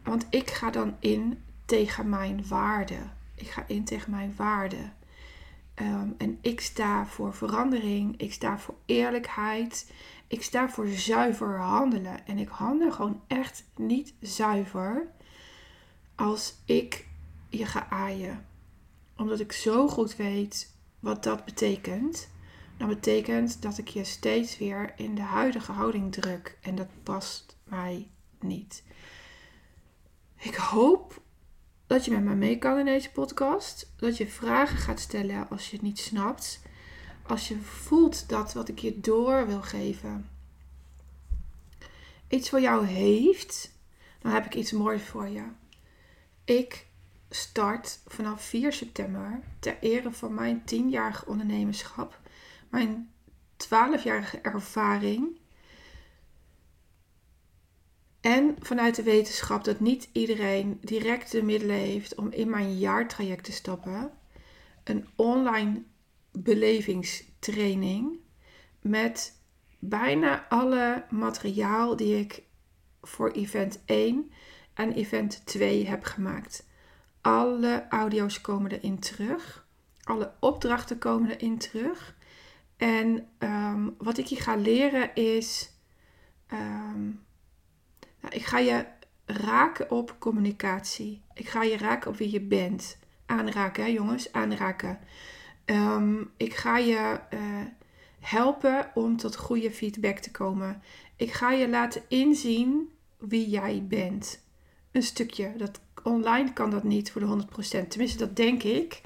Want 0.03 0.25
ik 0.29 0.49
ga 0.49 0.71
dan 0.71 0.95
in 0.99 1.43
tegen 1.65 2.09
mijn 2.09 2.47
waarde. 2.47 2.97
Ik 3.35 3.47
ga 3.47 3.63
in 3.67 3.83
tegen 3.83 4.11
mijn 4.11 4.33
waarde. 4.35 4.89
Um, 5.81 6.15
en 6.17 6.38
ik 6.41 6.61
sta 6.61 7.05
voor 7.05 7.33
verandering. 7.33 8.17
Ik 8.17 8.33
sta 8.33 8.59
voor 8.59 8.75
eerlijkheid. 8.85 9.91
Ik 10.27 10.43
sta 10.43 10.69
voor 10.69 10.88
zuiver 10.88 11.59
handelen. 11.59 12.27
En 12.27 12.38
ik 12.38 12.47
handel 12.47 12.91
gewoon 12.91 13.21
echt 13.27 13.65
niet 13.75 14.13
zuiver 14.19 15.07
als 16.15 16.55
ik 16.65 17.07
je 17.49 17.65
ga 17.65 17.89
aaien. 17.89 18.45
Omdat 19.17 19.39
ik 19.39 19.51
zo 19.51 19.88
goed 19.88 20.15
weet 20.15 20.75
wat 20.99 21.23
dat 21.23 21.45
betekent. 21.45 22.29
Dat 22.77 22.88
betekent 22.88 23.61
dat 23.61 23.77
ik 23.77 23.88
je 23.88 24.03
steeds 24.03 24.57
weer 24.57 24.93
in 24.95 25.15
de 25.15 25.21
huidige 25.21 25.71
houding 25.71 26.11
druk. 26.11 26.57
En 26.61 26.75
dat 26.75 26.89
past 27.03 27.57
mij 27.63 28.09
niet. 28.39 28.83
Ik 30.38 30.55
hoop 30.55 31.21
dat 31.88 32.06
je 32.06 32.12
met 32.12 32.24
mij 32.24 32.36
mee 32.36 32.58
kan 32.58 32.78
in 32.80 32.86
deze 32.86 33.12
podcast. 33.12 33.91
Dat 33.95 34.17
je 34.17 34.28
vragen 34.28 34.78
gaat 34.78 35.00
stellen 35.00 35.50
als 35.50 35.69
je 35.69 35.76
het 35.76 35.86
niet 35.86 36.00
snapt. 36.00 36.62
Als 37.28 37.48
je 37.48 37.58
voelt 37.58 38.30
dat 38.30 38.54
wat 38.54 38.67
ik 38.67 38.80
je 38.80 39.00
door 39.00 39.48
wil 39.48 39.62
geven 39.62 40.30
iets 42.28 42.50
voor 42.50 42.62
jou 42.62 42.86
heeft, 42.86 43.71
dan 44.19 44.32
heb 44.32 44.45
ik 44.45 44.56
iets 44.56 44.71
moois 44.71 45.02
voor 45.02 45.28
je. 45.28 45.43
Ik 46.43 46.88
start 47.30 48.00
vanaf 48.08 48.41
4 48.41 48.74
september 48.74 49.39
ter 49.60 49.78
ere 49.80 50.12
van 50.12 50.34
mijn 50.34 50.62
10-jarige 50.62 51.26
ondernemerschap, 51.26 52.19
mijn 52.69 53.12
12-jarige 53.63 54.39
ervaring 54.41 55.39
en 58.25 58.55
vanuit 58.59 58.95
de 58.95 59.03
wetenschap 59.03 59.63
dat 59.63 59.79
niet 59.79 60.09
iedereen 60.11 60.77
direct 60.81 61.31
de 61.31 61.43
middelen 61.43 61.75
heeft 61.75 62.15
om 62.15 62.31
in 62.31 62.49
mijn 62.49 62.77
jaartraject 62.77 63.43
te 63.43 63.51
stappen. 63.51 64.11
Een 64.83 65.07
online 65.15 65.83
belevingstraining 66.31 68.19
met 68.81 69.41
bijna 69.79 70.47
alle 70.49 71.05
materiaal 71.09 71.95
die 71.95 72.19
ik 72.19 72.43
voor 73.01 73.31
event 73.31 73.81
1 73.85 74.31
en 74.73 74.91
event 74.91 75.45
2 75.45 75.88
heb 75.88 76.03
gemaakt. 76.03 76.67
Alle 77.21 77.85
audio's 77.89 78.41
komen 78.41 78.71
erin 78.71 78.99
terug. 78.99 79.67
Alle 80.03 80.33
opdrachten 80.39 80.97
komen 80.97 81.29
erin 81.31 81.57
terug. 81.57 82.15
En 82.77 83.27
um, 83.39 83.95
wat 83.97 84.17
ik 84.17 84.25
je 84.25 84.35
ga 84.35 84.55
leren 84.55 85.15
is 85.15 85.71
um, 86.53 87.24
nou, 88.25 88.38
ik 88.38 88.45
ga 88.45 88.59
je 88.59 88.85
raken 89.25 89.91
op 89.91 90.15
communicatie. 90.19 91.21
Ik 91.33 91.49
ga 91.49 91.63
je 91.63 91.77
raken 91.77 92.11
op 92.11 92.17
wie 92.17 92.31
je 92.31 92.41
bent. 92.41 92.97
Aanraken, 93.25 93.83
hè, 93.83 93.89
jongens, 93.89 94.31
aanraken. 94.31 94.99
Um, 95.65 96.31
ik 96.38 96.53
ga 96.53 96.77
je 96.77 97.19
uh, 97.33 97.39
helpen 98.19 98.91
om 98.93 99.17
tot 99.17 99.35
goede 99.35 99.71
feedback 99.71 100.17
te 100.17 100.31
komen. 100.31 100.81
Ik 101.15 101.31
ga 101.31 101.51
je 101.51 101.69
laten 101.69 102.01
inzien 102.07 102.89
wie 103.17 103.49
jij 103.49 103.85
bent. 103.88 104.43
Een 104.91 105.03
stukje. 105.03 105.53
Dat, 105.57 105.79
online 106.03 106.53
kan 106.53 106.69
dat 106.69 106.83
niet 106.83 107.11
voor 107.11 107.21
de 107.21 107.45
100%. 107.83 107.88
Tenminste, 107.88 108.17
dat 108.17 108.35
denk 108.35 108.63
ik. 108.63 109.01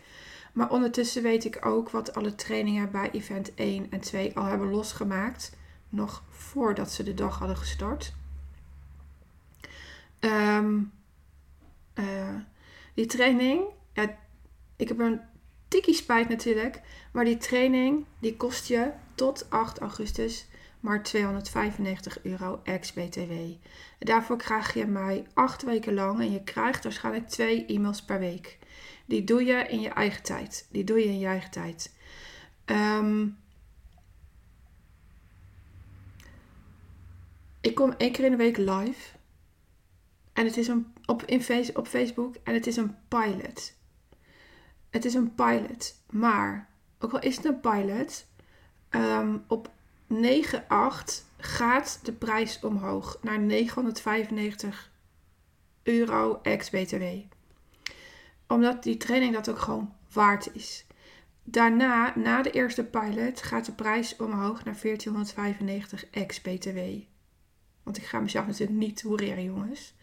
Maar 0.53 0.71
ondertussen 0.71 1.23
weet 1.23 1.45
ik 1.45 1.65
ook 1.65 1.89
wat 1.89 2.15
alle 2.15 2.36
trainingen 2.36 2.91
bij 2.91 3.12
event 3.12 3.53
1 3.55 3.88
en 3.91 3.99
2 3.99 4.38
al 4.38 4.43
hebben 4.43 4.69
losgemaakt. 4.69 5.58
Nog 5.89 6.23
voordat 6.29 6.91
ze 6.91 7.03
de 7.03 7.13
dag 7.13 7.39
hadden 7.39 7.58
gestart. 7.58 8.13
Eh, 10.19 10.65
die 12.93 13.05
training, 13.05 13.63
ja, 13.93 14.17
ik 14.75 14.88
heb 14.88 14.99
een 14.99 15.21
tikkie 15.67 15.93
spijt 15.93 16.29
natuurlijk, 16.29 16.82
maar 17.12 17.25
die 17.25 17.38
training 17.38 18.05
die 18.19 18.38
kost 18.38 18.67
je 18.67 18.91
tot 19.15 19.49
8 19.49 19.79
augustus 19.79 20.47
maar 20.79 21.03
295 21.03 22.23
euro 22.23 22.60
ex-BTW. 22.63 23.34
Daarvoor 23.99 24.38
krijg 24.38 24.73
je 24.73 24.86
mij 24.86 25.25
8 25.34 25.63
weken 25.63 25.93
lang 25.93 26.19
en 26.19 26.32
je 26.32 26.43
krijgt 26.43 26.84
waarschijnlijk 26.84 27.27
2 27.27 27.65
e-mails 27.65 28.01
per 28.01 28.19
week. 28.19 28.58
Die 29.05 29.23
doe 29.23 29.43
je 29.43 29.67
in 29.67 29.82
je 29.82 29.89
eigen 29.89 30.23
tijd. 30.23 30.67
Die 30.71 30.84
doe 30.84 30.99
je 30.99 31.05
in 31.05 31.19
je 31.19 31.27
eigen 31.27 31.51
tijd. 31.51 31.95
Um, 32.65 33.38
ik 37.62 37.75
kom 37.75 37.93
één 37.97 38.12
keer 38.12 38.25
in 38.25 38.32
de 38.32 38.38
week 38.38 38.58
live. 38.58 39.17
En 40.39 40.45
het 40.45 40.58
is 40.58 40.67
een, 40.67 40.93
op, 41.06 41.25
op 41.73 41.88
Facebook. 41.88 42.36
En 42.43 42.54
het 42.54 42.67
is 42.67 42.75
een 42.78 42.95
pilot. 43.08 43.73
Het 44.89 45.06
is 45.06 45.13
een 45.13 45.36
pilot. 45.36 45.95
Maar, 46.10 46.69
ook 46.99 47.13
al 47.13 47.19
is 47.19 47.36
het 47.36 47.45
een 47.45 47.60
pilot. 47.60 48.28
Um, 48.89 49.43
op 49.47 49.71
9,8 50.13 50.17
gaat 51.38 51.99
de 52.04 52.12
prijs 52.17 52.60
omhoog 52.60 53.17
naar 53.21 53.39
995 53.39 54.91
euro 55.84 56.39
ex-BTW. 56.41 57.04
Omdat 58.47 58.84
die 58.84 58.97
training 58.97 59.34
dat 59.34 59.49
ook 59.49 59.60
gewoon 59.60 59.93
waard 60.13 60.56
is. 60.56 60.86
Daarna, 61.43 62.13
na 62.17 62.41
de 62.41 62.52
eerste 62.52 62.84
pilot, 62.84 63.41
gaat 63.41 63.65
de 63.65 63.71
prijs 63.71 64.15
omhoog 64.15 64.63
naar 64.63 64.78
1495 64.82 66.10
ex-BTW. 66.10 66.80
Want 67.84 67.97
ik 67.97 68.04
ga 68.04 68.19
mezelf 68.19 68.45
natuurlijk 68.45 68.80
niet 68.80 69.02
hoereren, 69.02 69.43
jongens. 69.43 69.97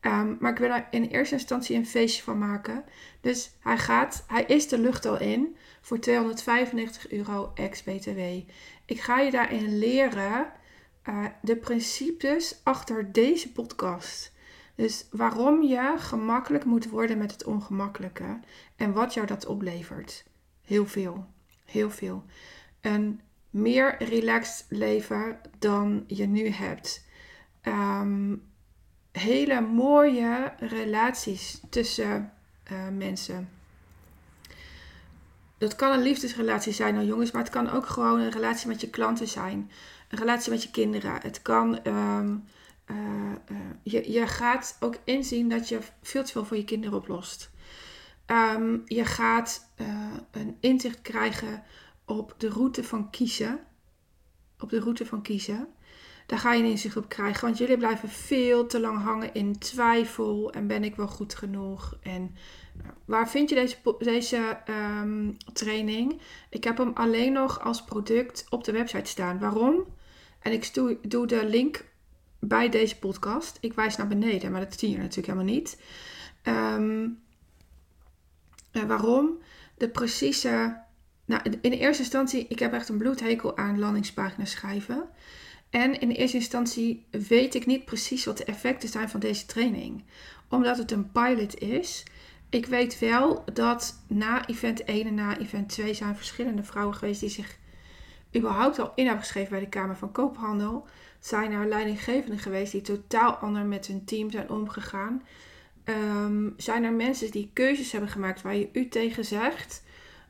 Um, 0.00 0.36
maar 0.40 0.52
ik 0.52 0.58
wil 0.58 0.70
er 0.70 0.86
in 0.90 1.04
eerste 1.04 1.34
instantie 1.34 1.76
een 1.76 1.86
feestje 1.86 2.22
van 2.22 2.38
maken. 2.38 2.84
Dus 3.20 3.50
hij 3.60 3.78
gaat, 3.78 4.24
hij 4.26 4.44
is 4.44 4.68
de 4.68 4.78
lucht 4.78 5.06
al 5.06 5.20
in 5.20 5.56
voor 5.80 5.98
295 5.98 7.10
euro 7.10 7.50
ex-BTW. 7.54 8.18
Ik 8.84 9.00
ga 9.00 9.20
je 9.20 9.30
daarin 9.30 9.78
leren 9.78 10.52
uh, 11.08 11.24
de 11.42 11.56
principes 11.56 12.60
achter 12.62 13.12
deze 13.12 13.52
podcast. 13.52 14.32
Dus 14.74 15.06
waarom 15.10 15.62
je 15.62 15.94
gemakkelijk 15.96 16.64
moet 16.64 16.88
worden 16.88 17.18
met 17.18 17.30
het 17.30 17.44
ongemakkelijke 17.44 18.40
en 18.76 18.92
wat 18.92 19.14
jou 19.14 19.26
dat 19.26 19.46
oplevert. 19.46 20.24
Heel 20.62 20.86
veel, 20.86 21.26
heel 21.64 21.90
veel. 21.90 22.24
Een 22.80 23.20
meer 23.50 24.02
relaxed 24.02 24.66
leven 24.68 25.40
dan 25.58 26.04
je 26.06 26.26
nu 26.26 26.48
hebt. 26.48 27.06
Um, 27.62 28.42
hele 29.18 29.60
mooie 29.60 30.52
relaties 30.58 31.60
tussen 31.70 32.32
uh, 32.72 32.88
mensen. 32.96 33.48
Dat 35.58 35.76
kan 35.76 35.92
een 35.92 36.02
liefdesrelatie 36.02 36.72
zijn, 36.72 36.94
nou 36.94 37.06
jongens, 37.06 37.30
maar 37.30 37.42
het 37.42 37.52
kan 37.52 37.70
ook 37.70 37.86
gewoon 37.86 38.20
een 38.20 38.30
relatie 38.30 38.68
met 38.68 38.80
je 38.80 38.90
klanten 38.90 39.28
zijn. 39.28 39.70
Een 40.08 40.18
relatie 40.18 40.50
met 40.50 40.62
je 40.62 40.70
kinderen. 40.70 41.20
Het 41.22 41.42
kan. 41.42 41.86
Um, 41.86 42.44
uh, 42.86 42.96
uh, 43.50 43.56
je, 43.82 44.12
je 44.12 44.26
gaat 44.26 44.76
ook 44.80 44.96
inzien 45.04 45.48
dat 45.48 45.68
je 45.68 45.78
veel 46.02 46.24
te 46.24 46.32
veel 46.32 46.44
voor 46.44 46.56
je 46.56 46.64
kinderen 46.64 46.98
oplost. 46.98 47.50
Um, 48.26 48.82
je 48.84 49.04
gaat 49.04 49.70
een 50.30 50.56
inzicht 50.60 51.02
krijgen 51.02 51.62
op 52.04 52.34
de 52.38 52.48
route 52.48 52.84
van 52.84 53.10
kiezen. 53.10 53.60
Op 54.58 54.70
de 54.70 54.80
route 54.80 55.06
van 55.06 55.22
kiezen. 55.22 55.68
Daar 56.28 56.38
ga 56.38 56.52
je 56.52 56.62
een 56.62 56.70
inzicht 56.70 56.96
op 56.96 57.08
krijgen. 57.08 57.44
Want 57.44 57.58
jullie 57.58 57.76
blijven 57.76 58.08
veel 58.08 58.66
te 58.66 58.80
lang 58.80 59.02
hangen 59.02 59.34
in 59.34 59.58
twijfel. 59.58 60.52
En 60.52 60.66
ben 60.66 60.84
ik 60.84 60.96
wel 60.96 61.06
goed 61.06 61.34
genoeg? 61.34 61.96
En 62.02 62.34
nou, 62.82 62.94
waar 63.04 63.30
vind 63.30 63.48
je 63.48 63.54
deze, 63.54 63.76
deze 63.98 64.58
um, 65.00 65.36
training? 65.52 66.20
Ik 66.50 66.64
heb 66.64 66.78
hem 66.78 66.90
alleen 66.94 67.32
nog 67.32 67.60
als 67.60 67.84
product 67.84 68.46
op 68.48 68.64
de 68.64 68.72
website 68.72 69.10
staan. 69.10 69.38
Waarom? 69.38 69.86
En 70.40 70.52
ik 70.52 70.74
doe 71.10 71.26
de 71.26 71.46
link 71.46 71.84
bij 72.38 72.68
deze 72.68 72.98
podcast. 72.98 73.58
Ik 73.60 73.72
wijs 73.72 73.96
naar 73.96 74.08
beneden, 74.08 74.50
maar 74.52 74.60
dat 74.60 74.78
zie 74.78 74.90
je 74.90 74.96
natuurlijk 74.96 75.26
helemaal 75.26 75.54
niet. 75.54 75.82
Um, 76.44 77.22
waarom? 78.86 79.38
De 79.76 79.88
precieze. 79.88 80.80
Nou, 81.24 81.42
in 81.60 81.72
eerste 81.72 82.02
instantie, 82.02 82.46
ik 82.48 82.58
heb 82.58 82.72
echt 82.72 82.88
een 82.88 82.98
bloedhekel 82.98 83.56
aan 83.56 83.78
landingspagina's 83.78 84.50
schrijven. 84.50 85.08
En 85.70 86.00
in 86.00 86.10
eerste 86.10 86.36
instantie 86.36 87.06
weet 87.10 87.54
ik 87.54 87.66
niet 87.66 87.84
precies 87.84 88.24
wat 88.24 88.38
de 88.38 88.44
effecten 88.44 88.88
zijn 88.88 89.08
van 89.08 89.20
deze 89.20 89.46
training. 89.46 90.04
Omdat 90.48 90.78
het 90.78 90.90
een 90.90 91.12
pilot 91.12 91.58
is. 91.60 92.04
Ik 92.50 92.66
weet 92.66 92.98
wel 92.98 93.44
dat 93.52 94.02
na 94.06 94.46
event 94.46 94.84
1 94.84 95.06
en 95.06 95.14
na 95.14 95.38
event 95.38 95.68
2 95.68 95.94
zijn 95.94 96.16
verschillende 96.16 96.62
vrouwen 96.62 96.94
geweest 96.94 97.20
die 97.20 97.28
zich 97.28 97.58
überhaupt 98.36 98.78
al 98.78 98.92
in 98.94 99.04
hebben 99.04 99.22
geschreven 99.22 99.50
bij 99.50 99.60
de 99.60 99.68
Kamer 99.68 99.96
van 99.96 100.12
Koophandel. 100.12 100.86
Zijn 101.20 101.52
er 101.52 101.68
leidinggevenden 101.68 102.38
geweest 102.38 102.72
die 102.72 102.80
totaal 102.80 103.32
anders 103.32 103.66
met 103.66 103.86
hun 103.86 104.04
team 104.04 104.30
zijn 104.30 104.50
omgegaan. 104.50 105.22
Um, 105.84 106.54
zijn 106.56 106.84
er 106.84 106.92
mensen 106.92 107.30
die 107.30 107.50
keuzes 107.52 107.92
hebben 107.92 108.10
gemaakt 108.10 108.42
waar 108.42 108.56
je 108.56 108.68
u 108.72 108.88
tegen 108.88 109.24
zegt. 109.24 109.82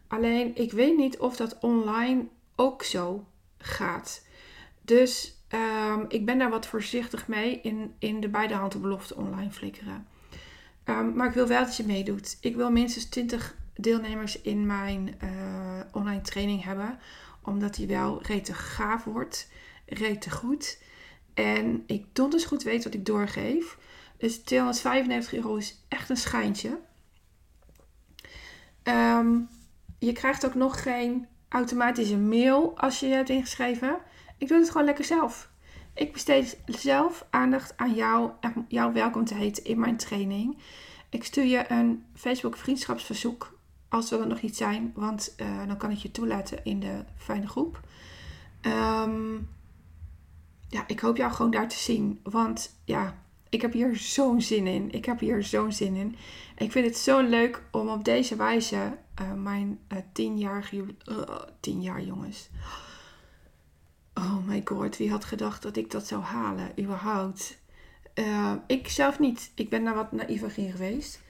Alleen 0.08 0.56
ik 0.56 0.72
weet 0.72 0.96
niet 0.96 1.18
of 1.18 1.36
dat 1.36 1.58
online 1.60 2.26
ook 2.56 2.82
zo 2.82 3.26
gaat. 3.58 4.26
Dus 4.88 5.34
um, 5.48 6.04
ik 6.08 6.26
ben 6.26 6.38
daar 6.38 6.50
wat 6.50 6.66
voorzichtig 6.66 7.26
mee 7.26 7.60
in, 7.60 7.94
in 7.98 8.20
de 8.20 8.28
beide 8.28 8.54
handen 8.54 8.80
belofte 8.80 9.16
online 9.16 9.50
flikkeren. 9.50 10.06
Um, 10.84 11.14
maar 11.14 11.26
ik 11.28 11.34
wil 11.34 11.46
wel 11.46 11.64
dat 11.64 11.76
je 11.76 11.84
meedoet. 11.84 12.38
Ik 12.40 12.56
wil 12.56 12.70
minstens 12.70 13.04
20 13.04 13.56
deelnemers 13.74 14.40
in 14.40 14.66
mijn 14.66 15.14
uh, 15.22 15.80
online 15.92 16.20
training 16.20 16.64
hebben. 16.64 16.98
Omdat 17.42 17.74
die 17.74 17.86
wel 17.86 18.22
rete 18.22 18.54
gaaf 18.54 19.04
wordt. 19.04 19.50
Rete 19.86 20.30
goed. 20.30 20.82
En 21.34 21.82
ik 21.86 22.06
donders 22.12 22.44
goed 22.44 22.62
weet 22.62 22.84
wat 22.84 22.94
ik 22.94 23.06
doorgeef. 23.06 23.78
Dus 24.16 24.38
295 24.38 25.34
euro 25.34 25.56
is 25.56 25.84
echt 25.88 26.10
een 26.10 26.16
schijntje. 26.16 26.78
Um, 28.84 29.48
je 29.98 30.12
krijgt 30.12 30.46
ook 30.46 30.54
nog 30.54 30.82
geen 30.82 31.26
automatische 31.48 32.16
mail 32.16 32.78
als 32.78 33.00
je 33.00 33.06
je 33.06 33.14
hebt 33.14 33.28
ingeschreven. 33.28 33.98
Ik 34.38 34.48
doe 34.48 34.58
het 34.58 34.70
gewoon 34.70 34.86
lekker 34.86 35.04
zelf. 35.04 35.50
Ik 35.94 36.12
besteed 36.12 36.58
zelf 36.66 37.26
aandacht 37.30 37.76
aan 37.76 37.94
jou 37.94 38.30
en 38.40 38.64
jou 38.68 38.92
welkom 38.92 39.24
te 39.24 39.34
heten 39.34 39.64
in 39.64 39.78
mijn 39.78 39.96
training. 39.96 40.58
Ik 41.08 41.24
stuur 41.24 41.44
je 41.44 41.70
een 41.70 42.04
Facebook 42.14 42.56
vriendschapsverzoek 42.56 43.58
als 43.88 44.10
we 44.10 44.18
er 44.18 44.26
nog 44.26 44.42
niet 44.42 44.56
zijn, 44.56 44.92
want 44.94 45.34
uh, 45.36 45.66
dan 45.66 45.76
kan 45.76 45.90
ik 45.90 45.98
je 45.98 46.10
toelaten 46.10 46.64
in 46.64 46.80
de 46.80 47.04
fijne 47.16 47.48
groep. 47.48 47.80
Um, 48.62 49.48
ja, 50.68 50.84
ik 50.86 51.00
hoop 51.00 51.16
jou 51.16 51.32
gewoon 51.32 51.50
daar 51.50 51.68
te 51.68 51.78
zien, 51.78 52.20
want 52.22 52.74
ja, 52.84 53.22
ik 53.48 53.62
heb 53.62 53.72
hier 53.72 53.96
zo'n 53.96 54.42
zin 54.42 54.66
in. 54.66 54.90
Ik 54.90 55.04
heb 55.04 55.18
hier 55.18 55.42
zo'n 55.42 55.72
zin 55.72 55.94
in. 55.94 56.16
Ik 56.56 56.72
vind 56.72 56.86
het 56.86 56.96
zo 56.96 57.20
leuk 57.20 57.62
om 57.70 57.88
op 57.88 58.04
deze 58.04 58.36
wijze 58.36 58.98
uh, 59.22 59.32
mijn 59.32 59.78
uh, 59.92 59.98
tienjarige, 60.12 60.84
tien 61.60 61.82
jaar 61.82 62.02
jongens 62.02 62.48
Oh 64.18 64.46
my 64.46 64.62
god, 64.64 64.96
wie 64.96 65.10
had 65.10 65.24
gedacht 65.24 65.62
dat 65.62 65.76
ik 65.76 65.90
dat 65.90 66.06
zou 66.06 66.22
halen, 66.22 66.80
überhaupt? 66.80 67.58
Uh, 68.14 68.52
ik 68.66 68.88
zelf 68.88 69.18
niet. 69.18 69.52
Ik 69.54 69.68
ben 69.68 69.84
daar 69.84 69.94
wat 69.94 70.12
naïver 70.12 70.52
in 70.58 70.70
geweest. 70.70 71.20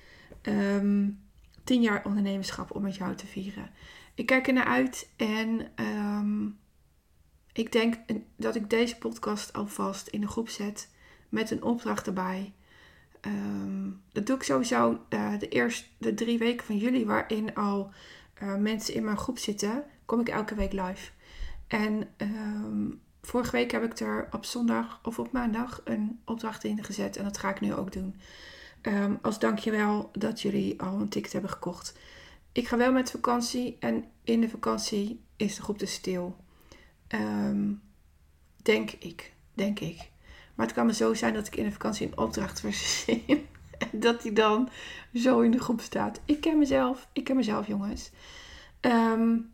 Um, 0.42 1.20
tien 1.64 1.82
jaar 1.82 2.04
ondernemerschap 2.04 2.74
om 2.74 2.82
met 2.82 2.96
jou 2.96 3.14
te 3.14 3.26
vieren. 3.26 3.70
Ik 4.14 4.26
kijk 4.26 4.46
er 4.46 4.52
naar 4.52 4.64
uit 4.64 5.08
en 5.16 5.70
um, 5.76 6.58
ik 7.52 7.72
denk 7.72 7.96
dat 8.36 8.54
ik 8.54 8.70
deze 8.70 8.96
podcast 8.96 9.52
alvast 9.52 10.08
in 10.08 10.20
de 10.20 10.28
groep 10.28 10.48
zet 10.48 10.90
met 11.28 11.50
een 11.50 11.62
opdracht 11.62 12.06
erbij. 12.06 12.52
Dat 14.12 14.26
doe 14.26 14.36
ik 14.36 14.42
sowieso 14.42 15.00
uh, 15.08 15.38
de 15.38 15.48
eerste 15.48 16.14
drie 16.14 16.38
weken 16.38 16.66
van 16.66 16.76
juli, 16.76 17.04
waarin 17.04 17.54
al 17.54 17.92
uh, 18.42 18.54
mensen 18.56 18.94
in 18.94 19.04
mijn 19.04 19.16
groep 19.16 19.38
zitten, 19.38 19.84
kom 20.04 20.20
ik 20.20 20.28
elke 20.28 20.54
week 20.54 20.72
live. 20.72 21.10
En 21.68 22.08
um, 22.16 23.00
vorige 23.22 23.50
week 23.50 23.70
heb 23.70 23.82
ik 23.82 23.98
er 23.98 24.28
op 24.30 24.44
zondag 24.44 25.00
of 25.02 25.18
op 25.18 25.32
maandag 25.32 25.80
een 25.84 26.20
opdracht 26.24 26.64
in 26.64 26.84
gezet. 26.84 27.16
En 27.16 27.24
dat 27.24 27.38
ga 27.38 27.50
ik 27.50 27.60
nu 27.60 27.74
ook 27.74 27.92
doen. 27.92 28.14
Um, 28.82 29.18
als 29.22 29.38
dankjewel 29.38 30.10
dat 30.12 30.40
jullie 30.40 30.82
al 30.82 31.00
een 31.00 31.08
ticket 31.08 31.32
hebben 31.32 31.50
gekocht. 31.50 31.98
Ik 32.52 32.68
ga 32.68 32.76
wel 32.76 32.92
met 32.92 33.10
vakantie 33.10 33.76
en 33.80 34.04
in 34.24 34.40
de 34.40 34.48
vakantie 34.48 35.20
is 35.36 35.56
de 35.56 35.62
groep 35.62 35.78
dus 35.78 35.92
stil. 35.92 36.36
Um, 37.08 37.82
denk 38.62 38.90
ik. 38.90 39.32
Denk 39.54 39.80
ik. 39.80 40.10
Maar 40.54 40.66
het 40.66 40.74
kan 40.74 40.86
me 40.86 40.94
zo 40.94 41.14
zijn 41.14 41.34
dat 41.34 41.46
ik 41.46 41.56
in 41.56 41.64
de 41.64 41.72
vakantie 41.72 42.06
een 42.06 42.18
opdracht 42.18 42.60
verzin. 42.60 43.22
En 43.92 44.00
dat 44.00 44.22
die 44.22 44.32
dan 44.32 44.68
zo 45.14 45.40
in 45.40 45.50
de 45.50 45.60
groep 45.60 45.80
staat. 45.80 46.20
Ik 46.24 46.40
ken 46.40 46.58
mezelf. 46.58 47.08
Ik 47.12 47.24
ken 47.24 47.36
mezelf, 47.36 47.66
jongens. 47.66 48.10
Um, 48.80 49.50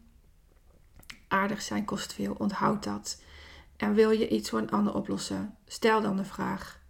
aardig 1.34 1.62
zijn 1.62 1.84
kost 1.84 2.12
veel, 2.12 2.34
onthoud 2.38 2.84
dat. 2.84 3.22
En 3.76 3.94
wil 3.94 4.10
je 4.10 4.28
iets 4.28 4.50
voor 4.50 4.58
een 4.58 4.70
ander 4.70 4.94
oplossen, 4.94 5.56
stel 5.66 6.00
dan 6.00 6.16
de 6.16 6.24
vraag: 6.24 6.80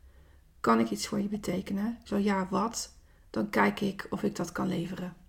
Kan 0.61 0.81
ik 0.81 0.91
iets 0.91 1.07
voor 1.07 1.21
je 1.21 1.29
betekenen? 1.29 1.99
Zo 2.05 2.17
ja, 2.17 2.47
wat? 2.51 2.93
Dan 3.31 3.51
kijk 3.51 3.81
ik 3.81 4.07
of 4.11 4.23
ik 4.23 4.37
dat 4.37 4.53
kan 4.53 4.69
leveren. 4.69 5.24